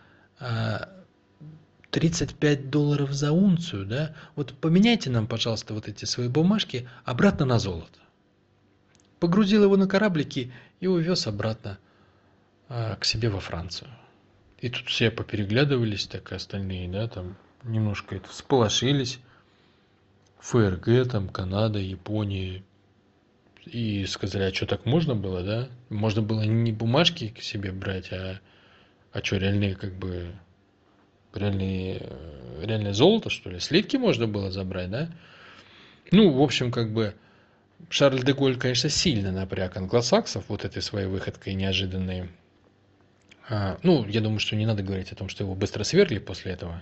35 1.91 2.59
а, 2.59 2.63
долларов 2.63 3.11
за 3.11 3.33
унцию, 3.33 3.85
да, 3.85 4.15
вот 4.37 4.53
поменяйте 4.53 5.09
нам, 5.09 5.27
пожалуйста, 5.27 5.73
вот 5.73 5.89
эти 5.89 6.05
свои 6.05 6.29
бумажки 6.29 6.87
обратно 7.03 7.45
на 7.45 7.59
золото. 7.59 7.99
Погрузил 9.19 9.65
его 9.65 9.75
на 9.75 9.85
кораблики 9.85 10.53
и 10.79 10.87
увез 10.87 11.27
обратно 11.27 11.77
а, 12.69 12.95
к 12.95 13.03
себе 13.03 13.27
во 13.27 13.41
Францию. 13.41 13.89
И 14.59 14.69
тут 14.69 14.87
все 14.87 15.11
попереглядывались, 15.11 16.07
так 16.07 16.31
и 16.31 16.35
остальные, 16.35 16.87
да, 16.87 17.09
там 17.09 17.35
немножко 17.63 18.15
это 18.15 18.29
всполошились. 18.29 19.19
ФРГ, 20.39 21.11
там, 21.11 21.27
Канада, 21.27 21.79
Япония, 21.79 22.63
и 23.65 24.05
сказали, 24.05 24.43
а 24.43 24.53
что 24.53 24.65
так 24.65 24.85
можно 24.85 25.15
было, 25.15 25.43
да? 25.43 25.69
Можно 25.89 26.21
было 26.21 26.43
не 26.43 26.71
бумажки 26.71 27.29
к 27.29 27.41
себе 27.41 27.71
брать, 27.71 28.11
а, 28.11 28.39
а 29.11 29.23
что, 29.23 29.37
реальные 29.37 29.75
как 29.75 29.95
бы, 29.95 30.33
реальные, 31.33 32.01
реальное 32.61 32.93
золото, 32.93 33.29
что 33.29 33.49
ли? 33.49 33.59
Сливки 33.59 33.97
можно 33.97 34.27
было 34.27 34.51
забрать, 34.51 34.89
да? 34.89 35.09
Ну, 36.11 36.31
в 36.31 36.41
общем, 36.41 36.71
как 36.71 36.93
бы, 36.93 37.15
Шарль 37.89 38.23
де 38.23 38.33
Голь, 38.33 38.57
конечно, 38.57 38.89
сильно 38.89 39.31
напряг 39.31 39.77
англосаксов 39.77 40.45
вот 40.47 40.65
этой 40.65 40.81
своей 40.81 41.07
выходкой 41.07 41.53
неожиданной. 41.53 42.29
А, 43.47 43.77
ну, 43.83 44.05
я 44.07 44.21
думаю, 44.21 44.39
что 44.39 44.55
не 44.55 44.65
надо 44.65 44.83
говорить 44.83 45.11
о 45.11 45.15
том, 45.15 45.29
что 45.29 45.43
его 45.43 45.55
быстро 45.55 45.83
свергли 45.83 46.19
после 46.19 46.53
этого. 46.53 46.81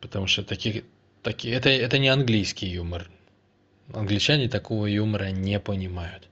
Потому 0.00 0.26
что 0.26 0.42
такие, 0.42 0.84
такие, 1.22 1.54
это, 1.54 1.70
это 1.70 1.98
не 1.98 2.08
английский 2.08 2.66
юмор. 2.66 3.08
Англичане 3.92 4.48
такого 4.48 4.86
юмора 4.86 5.30
не 5.30 5.60
понимают. 5.60 6.28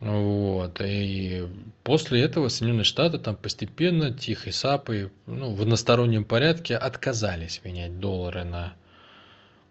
Вот. 0.00 0.80
И 0.82 1.46
после 1.82 2.20
этого 2.22 2.48
Соединенные 2.48 2.84
Штаты 2.84 3.18
там 3.18 3.36
постепенно, 3.36 4.12
тихой 4.12 4.52
сапой, 4.52 5.10
ну, 5.26 5.54
в 5.54 5.62
одностороннем 5.62 6.24
порядке 6.24 6.76
отказались 6.76 7.62
менять 7.64 7.98
доллары 7.98 8.44
на, 8.44 8.74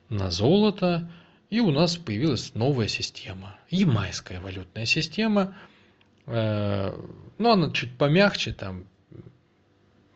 на 0.09 0.31
золото. 0.31 1.09
И 1.51 1.59
у 1.59 1.71
нас 1.71 1.97
появилась 1.97 2.55
новая 2.55 2.87
система. 2.87 3.55
Ямайская 3.69 4.39
валютная 4.39 4.85
система. 4.85 5.55
Э, 6.25 6.91
ну, 7.37 7.51
она 7.51 7.71
чуть 7.71 7.95
помягче, 7.97 8.53
там 8.53 8.85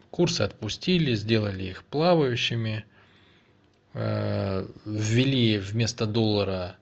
курсы 0.09 0.41
отпустили, 0.41 1.13
сделали 1.13 1.65
их 1.65 1.83
плавающими. 1.83 2.85
Э, 3.93 4.67
ввели 4.86 5.58
вместо 5.58 6.06
доллара 6.06 6.75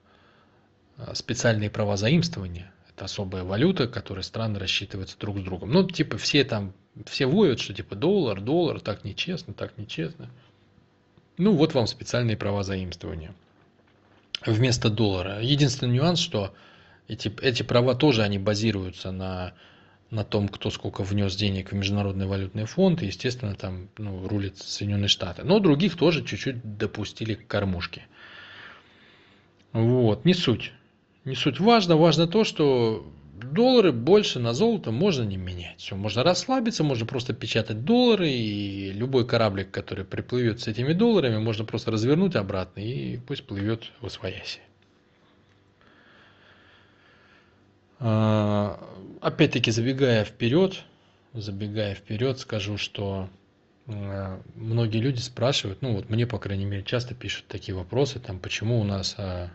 э, 0.98 1.14
специальные 1.14 1.70
права 1.70 1.96
заимствования 1.96 2.70
это 2.90 3.06
особая 3.06 3.44
валюта, 3.44 3.88
которой 3.88 4.22
страны 4.22 4.58
рассчитываются 4.58 5.16
друг 5.18 5.38
с 5.38 5.42
другом. 5.42 5.70
Ну, 5.70 5.88
типа, 5.88 6.18
все 6.18 6.44
там, 6.44 6.74
все 7.06 7.26
воют, 7.26 7.60
что 7.60 7.72
типа 7.72 7.94
доллар, 7.94 8.40
доллар, 8.40 8.80
так 8.80 9.04
нечестно, 9.04 9.54
так 9.54 9.78
нечестно. 9.78 10.28
Ну, 11.38 11.52
вот 11.52 11.72
вам 11.74 11.86
специальные 11.86 12.36
права 12.36 12.62
заимствования 12.62 13.32
вместо 14.44 14.90
доллара. 14.90 15.40
Единственный 15.40 15.94
нюанс, 15.94 16.18
что 16.18 16.52
эти, 17.06 17.32
эти 17.40 17.62
права 17.62 17.94
тоже, 17.94 18.22
они 18.22 18.38
базируются 18.38 19.12
на, 19.12 19.54
на 20.10 20.24
том, 20.24 20.48
кто 20.48 20.70
сколько 20.70 21.02
внес 21.02 21.36
денег 21.36 21.72
в 21.72 21.74
Международный 21.74 22.26
валютный 22.26 22.64
фонд, 22.64 23.02
естественно, 23.02 23.54
там 23.54 23.88
ну, 23.98 24.26
рулит 24.26 24.58
Соединенные 24.58 25.08
Штаты. 25.08 25.44
Но 25.44 25.58
других 25.58 25.96
тоже 25.96 26.24
чуть-чуть 26.24 26.78
допустили 26.78 27.34
к 27.34 27.46
кормушке. 27.46 28.06
Вот, 29.72 30.24
не 30.24 30.34
суть 30.34 30.72
не 31.28 31.34
суть 31.34 31.60
важно. 31.60 31.96
Важно 31.96 32.26
то, 32.26 32.42
что 32.42 33.06
доллары 33.34 33.92
больше 33.92 34.40
на 34.40 34.52
золото 34.52 34.90
можно 34.90 35.22
не 35.22 35.36
менять. 35.36 35.78
Все, 35.78 35.94
можно 35.94 36.24
расслабиться, 36.24 36.82
можно 36.82 37.06
просто 37.06 37.34
печатать 37.34 37.84
доллары, 37.84 38.28
и 38.30 38.90
любой 38.92 39.26
кораблик, 39.26 39.70
который 39.70 40.04
приплывет 40.04 40.60
с 40.60 40.66
этими 40.66 40.92
долларами, 40.92 41.38
можно 41.38 41.64
просто 41.64 41.90
развернуть 41.90 42.34
обратно, 42.34 42.80
и 42.80 43.18
пусть 43.18 43.46
плывет 43.46 43.92
в 44.00 44.06
освояси. 44.06 44.60
А, 49.20 49.28
опять-таки, 49.28 49.70
забегая 49.70 50.24
вперед, 50.24 50.82
забегая 51.34 51.94
вперед, 51.94 52.38
скажу, 52.38 52.76
что 52.76 53.28
а, 53.86 54.40
многие 54.54 54.98
люди 54.98 55.20
спрашивают, 55.20 55.82
ну 55.82 55.94
вот 55.94 56.08
мне, 56.08 56.26
по 56.26 56.38
крайней 56.38 56.64
мере, 56.64 56.82
часто 56.82 57.14
пишут 57.14 57.46
такие 57.48 57.74
вопросы, 57.74 58.20
там, 58.20 58.38
почему 58.38 58.80
у 58.80 58.84
нас 58.84 59.14
а, 59.18 59.50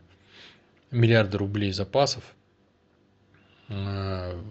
миллиарды 0.91 1.37
рублей 1.37 1.71
запасов 1.71 2.23
э, 3.67 4.41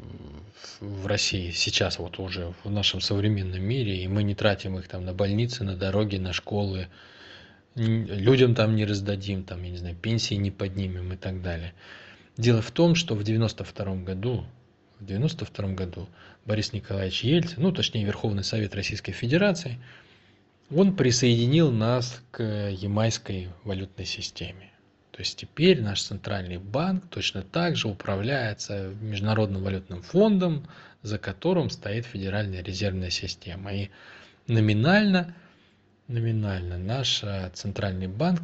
в 0.81 1.07
России 1.07 1.51
сейчас 1.51 1.99
вот 1.99 2.19
уже 2.19 2.53
в 2.65 2.71
нашем 2.71 3.01
современном 3.01 3.63
мире, 3.63 4.03
и 4.03 4.09
мы 4.09 4.23
не 4.23 4.35
тратим 4.35 4.79
их 4.79 4.89
там 4.89 5.05
на 5.05 5.15
больницы, 5.15 5.65
на 5.65 5.77
дороги, 5.77 6.17
на 6.17 6.33
школы, 6.33 6.89
людям 7.75 8.55
там 8.55 8.77
не 8.77 8.85
раздадим, 8.85 9.45
там, 9.45 9.63
я 9.63 9.71
не 9.71 9.79
знаю, 9.79 9.97
пенсии 9.97 10.35
не 10.35 10.51
поднимем 10.51 11.13
и 11.13 11.17
так 11.17 11.43
далее. 11.43 11.73
Дело 12.37 12.61
в 12.61 12.71
том, 12.71 12.95
что 12.95 13.15
в 13.15 13.23
92 13.23 13.97
году, 13.97 14.45
в 15.03 15.07
92 15.07 15.69
году 15.69 16.09
Борис 16.45 16.73
Николаевич 16.73 17.25
Ельцин, 17.25 17.63
ну, 17.63 17.73
точнее, 17.73 18.05
Верховный 18.05 18.45
Совет 18.45 18.75
Российской 18.75 19.13
Федерации, 19.13 19.79
он 20.71 20.97
присоединил 20.97 21.71
нас 21.71 22.23
к 22.31 22.43
ямайской 22.43 23.49
валютной 23.65 24.07
системе. 24.07 24.71
То 25.11 25.21
есть 25.21 25.37
теперь 25.39 25.83
наш 25.83 26.03
центральный 26.03 26.57
банк 26.57 27.07
точно 27.11 27.43
так 27.43 27.77
же 27.77 27.89
управляется 27.89 28.95
Международным 29.01 29.63
валютным 29.63 30.03
фондом, 30.03 30.67
за 31.03 31.19
которым 31.19 31.69
стоит 31.69 32.07
Федеральная 32.07 32.63
резервная 32.63 33.11
система. 33.11 33.75
И 33.75 33.91
номинально, 34.47 35.35
номинально 36.07 36.79
наш 36.79 37.23
э, 37.25 37.51
центральный 37.53 38.07
банк 38.07 38.41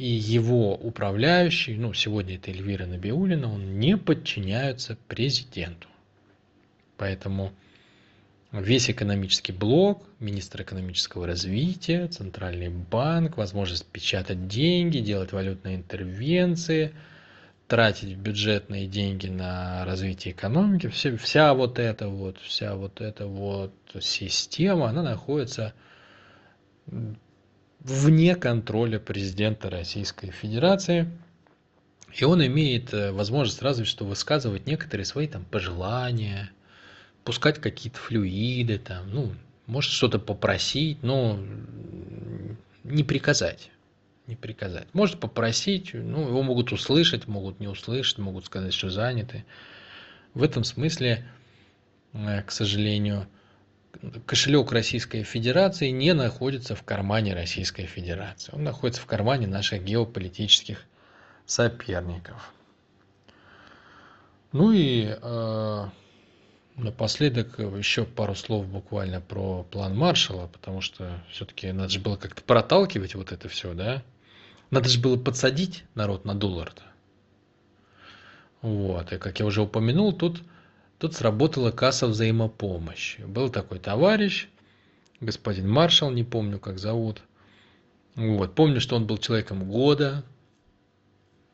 и 0.00 0.06
его 0.06 0.76
управляющий, 0.76 1.74
ну 1.74 1.92
сегодня 1.92 2.36
это 2.36 2.50
Эльвира 2.50 2.86
Набиулина, 2.86 3.52
он 3.52 3.78
не 3.78 3.98
подчиняются 3.98 4.96
президенту. 5.08 5.88
Поэтому 6.96 7.52
весь 8.50 8.88
экономический 8.88 9.52
блок, 9.52 10.02
министр 10.18 10.62
экономического 10.62 11.26
развития, 11.26 12.06
центральный 12.06 12.70
банк, 12.70 13.36
возможность 13.36 13.84
печатать 13.84 14.48
деньги, 14.48 15.00
делать 15.00 15.32
валютные 15.32 15.76
интервенции, 15.76 16.94
тратить 17.68 18.16
бюджетные 18.16 18.86
деньги 18.86 19.26
на 19.26 19.84
развитие 19.84 20.32
экономики, 20.32 20.88
все, 20.88 21.14
вся 21.18 21.52
вот 21.52 21.78
эта 21.78 22.08
вот, 22.08 22.38
вся 22.38 22.74
вот 22.74 23.02
эта 23.02 23.26
вот 23.26 23.74
система, 24.00 24.88
она 24.88 25.02
находится 25.02 25.74
вне 27.80 28.36
контроля 28.36 28.98
президента 28.98 29.70
Российской 29.70 30.30
Федерации. 30.30 31.10
И 32.12 32.24
он 32.24 32.44
имеет 32.44 32.92
э, 32.92 33.12
возможность 33.12 33.62
разве 33.62 33.84
что 33.84 34.04
высказывать 34.04 34.66
некоторые 34.66 35.04
свои 35.04 35.28
там 35.28 35.44
пожелания, 35.44 36.50
пускать 37.24 37.60
какие-то 37.60 37.98
флюиды, 37.98 38.78
там, 38.78 39.08
ну, 39.10 39.32
может 39.66 39.92
что-то 39.92 40.18
попросить, 40.18 41.02
но 41.02 41.38
не 42.82 43.04
приказать. 43.04 43.70
Не 44.26 44.34
приказать. 44.36 44.88
Может 44.92 45.20
попросить, 45.20 45.94
ну, 45.94 46.26
его 46.26 46.42
могут 46.42 46.72
услышать, 46.72 47.28
могут 47.28 47.60
не 47.60 47.68
услышать, 47.68 48.18
могут 48.18 48.46
сказать, 48.46 48.74
что 48.74 48.90
заняты. 48.90 49.44
В 50.34 50.42
этом 50.42 50.64
смысле, 50.64 51.24
э, 52.12 52.42
к 52.42 52.50
сожалению, 52.50 53.28
кошелек 54.26 54.72
Российской 54.72 55.22
Федерации 55.22 55.90
не 55.90 56.14
находится 56.14 56.74
в 56.74 56.82
кармане 56.82 57.34
Российской 57.34 57.86
Федерации. 57.86 58.52
Он 58.54 58.64
находится 58.64 59.02
в 59.02 59.06
кармане 59.06 59.46
наших 59.46 59.84
геополитических 59.84 60.86
соперников. 61.46 62.52
Ну 64.52 64.72
и 64.72 65.16
э, 65.20 65.84
Напоследок 66.82 67.58
еще 67.58 68.04
пару 68.04 68.34
слов 68.34 68.66
буквально 68.66 69.20
про 69.20 69.64
план 69.64 69.96
Маршала, 69.96 70.46
потому 70.46 70.80
что 70.80 71.22
все-таки 71.30 71.70
надо 71.72 71.90
же 71.90 72.00
было 72.00 72.16
как-то 72.16 72.42
проталкивать 72.42 73.14
вот 73.14 73.32
это 73.32 73.48
все, 73.48 73.74
да? 73.74 74.02
Надо 74.70 74.88
же 74.88 74.98
было 74.98 75.18
подсадить 75.18 75.84
народ 75.94 76.24
на 76.24 76.34
доллар-то. 76.34 76.82
Вот, 78.62 79.12
и 79.12 79.18
как 79.18 79.40
я 79.40 79.46
уже 79.46 79.62
упомянул, 79.62 80.12
тут, 80.12 80.42
тут 81.00 81.14
сработала 81.14 81.70
касса 81.70 82.06
взаимопомощи. 82.06 83.22
Был 83.22 83.48
такой 83.48 83.78
товарищ, 83.78 84.48
господин 85.20 85.68
Маршал, 85.68 86.10
не 86.10 86.24
помню, 86.24 86.60
как 86.60 86.78
зовут. 86.78 87.22
Вот, 88.14 88.54
помню, 88.54 88.80
что 88.80 88.96
он 88.96 89.06
был 89.06 89.16
человеком 89.16 89.64
года, 89.64 90.22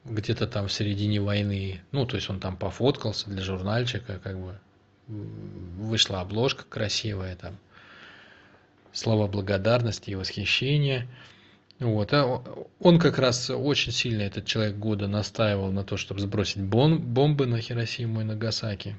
где-то 0.04 0.48
там 0.48 0.66
в 0.66 0.72
середине 0.72 1.20
войны. 1.20 1.80
Ну, 1.92 2.06
то 2.06 2.16
есть 2.16 2.28
он 2.28 2.40
там 2.40 2.56
пофоткался 2.56 3.30
для 3.30 3.42
журнальчика, 3.42 4.18
как 4.18 4.37
бы 4.37 4.59
вышла 5.06 6.20
обложка 6.20 6.64
красивая, 6.64 7.37
там 7.37 7.56
слова 8.92 9.28
благодарности 9.28 10.11
и 10.11 10.16
восхищения. 10.16 11.06
Вот. 11.78 12.12
А 12.12 12.42
он 12.80 12.98
как 12.98 13.20
раз 13.20 13.48
очень 13.50 13.92
сильно, 13.92 14.22
этот 14.22 14.44
человек 14.44 14.76
года, 14.76 15.06
настаивал 15.06 15.70
на 15.70 15.85
то, 15.85 15.96
чтобы 15.96 16.20
сбросить 16.20 16.62
бом 16.62 16.98
бомбы 16.98 17.46
на 17.46 17.61
Хиросиму 17.61 18.22
и 18.22 18.24
Нагасаки. 18.24 18.96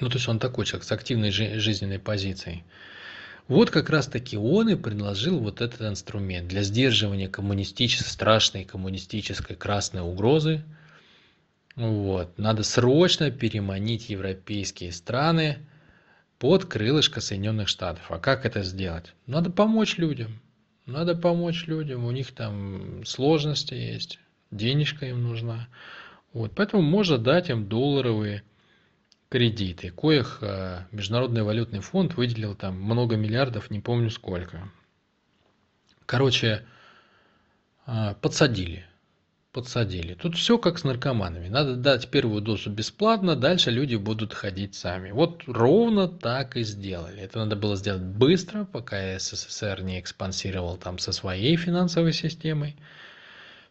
Ну, 0.00 0.08
то 0.08 0.16
есть 0.16 0.28
он 0.28 0.38
такой 0.38 0.66
человек 0.66 0.84
с 0.84 0.92
активной 0.92 1.30
жизненной 1.30 1.98
позицией. 1.98 2.64
Вот 3.46 3.70
как 3.70 3.90
раз 3.90 4.06
таки 4.06 4.36
он 4.36 4.70
и 4.70 4.74
предложил 4.74 5.38
вот 5.38 5.60
этот 5.60 5.82
инструмент 5.82 6.48
для 6.48 6.62
сдерживания 6.62 7.28
коммунистической, 7.28 8.10
страшной 8.10 8.64
коммунистической 8.64 9.56
красной 9.56 10.02
угрозы– 10.02 10.62
вот. 11.76 12.38
Надо 12.38 12.62
срочно 12.62 13.30
переманить 13.30 14.08
европейские 14.08 14.92
страны 14.92 15.58
под 16.38 16.66
крылышко 16.66 17.20
Соединенных 17.20 17.68
Штатов. 17.68 18.10
А 18.10 18.18
как 18.18 18.46
это 18.46 18.62
сделать? 18.62 19.12
Надо 19.26 19.50
помочь 19.50 19.98
людям. 19.98 20.40
Надо 20.86 21.16
помочь 21.16 21.66
людям. 21.66 22.04
У 22.04 22.10
них 22.10 22.32
там 22.32 23.04
сложности 23.04 23.74
есть, 23.74 24.20
денежка 24.50 25.06
им 25.06 25.22
нужна. 25.22 25.68
Вот. 26.32 26.52
Поэтому 26.54 26.82
можно 26.82 27.18
дать 27.18 27.50
им 27.50 27.68
долларовые 27.68 28.44
кредиты, 29.34 29.90
коих 29.90 30.38
э, 30.42 30.84
Международный 30.92 31.42
валютный 31.42 31.80
фонд 31.80 32.14
выделил 32.14 32.54
там 32.54 32.80
много 32.80 33.16
миллиардов, 33.16 33.68
не 33.68 33.80
помню 33.80 34.08
сколько. 34.08 34.70
Короче, 36.06 36.64
э, 37.88 38.14
подсадили 38.20 38.86
подсадили. 39.50 40.14
Тут 40.14 40.36
все 40.36 40.58
как 40.58 40.78
с 40.78 40.84
наркоманами. 40.84 41.48
Надо 41.48 41.74
дать 41.76 42.10
первую 42.10 42.42
дозу 42.42 42.70
бесплатно, 42.70 43.34
дальше 43.36 43.70
люди 43.70 43.96
будут 43.96 44.34
ходить 44.34 44.74
сами. 44.74 45.12
Вот 45.12 45.42
ровно 45.46 46.08
так 46.08 46.56
и 46.56 46.62
сделали. 46.62 47.20
Это 47.20 47.38
надо 47.38 47.56
было 47.56 47.76
сделать 47.76 48.02
быстро, 48.02 48.64
пока 48.64 49.18
СССР 49.18 49.82
не 49.82 49.98
экспансировал 49.98 50.76
там 50.76 50.98
со 50.98 51.12
своей 51.12 51.56
финансовой 51.56 52.12
системой. 52.12 52.76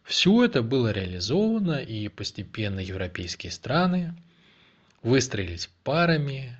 Все 0.02 0.44
это 0.44 0.62
было 0.62 0.90
реализовано, 0.90 1.76
и 1.76 2.08
постепенно 2.08 2.80
европейские 2.80 3.52
страны 3.52 4.14
выстроились 5.04 5.70
парами, 5.84 6.56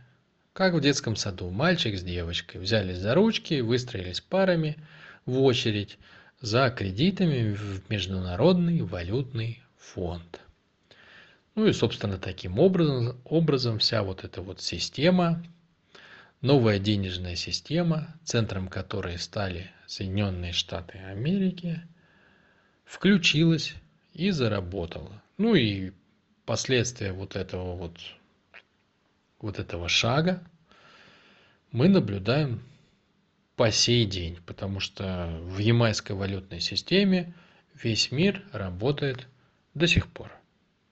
как 0.52 0.74
в 0.74 0.80
детском 0.80 1.16
саду. 1.16 1.50
Мальчик 1.50 1.98
с 1.98 2.02
девочкой 2.02 2.60
взялись 2.60 2.98
за 2.98 3.14
ручки, 3.14 3.60
выстроились 3.60 4.20
парами 4.20 4.76
в 5.26 5.40
очередь 5.40 5.98
за 6.40 6.70
кредитами 6.70 7.54
в 7.54 7.90
Международный 7.90 8.82
валютный 8.82 9.62
фонд. 9.78 10.40
Ну 11.54 11.66
и, 11.66 11.72
собственно, 11.72 12.18
таким 12.18 12.58
образом, 12.58 13.18
образом 13.24 13.78
вся 13.78 14.02
вот 14.02 14.24
эта 14.24 14.42
вот 14.42 14.60
система, 14.60 15.42
новая 16.40 16.78
денежная 16.78 17.36
система, 17.36 18.14
центром 18.24 18.68
которой 18.68 19.18
стали 19.18 19.70
Соединенные 19.86 20.52
Штаты 20.52 20.98
Америки, 20.98 21.80
включилась 22.84 23.74
и 24.12 24.30
заработала. 24.30 25.22
Ну 25.38 25.54
и 25.54 25.92
последствия 26.44 27.12
вот 27.12 27.36
этого 27.36 27.76
вот, 27.76 27.98
вот 29.44 29.58
этого 29.58 29.90
шага 29.90 30.42
мы 31.70 31.88
наблюдаем 31.88 32.62
по 33.56 33.70
сей 33.70 34.06
день, 34.06 34.38
потому 34.46 34.80
что 34.80 35.38
в 35.42 35.58
ямайской 35.58 36.16
валютной 36.16 36.60
системе 36.60 37.34
весь 37.74 38.10
мир 38.10 38.42
работает 38.52 39.28
до 39.74 39.86
сих 39.86 40.06
пор. 40.06 40.32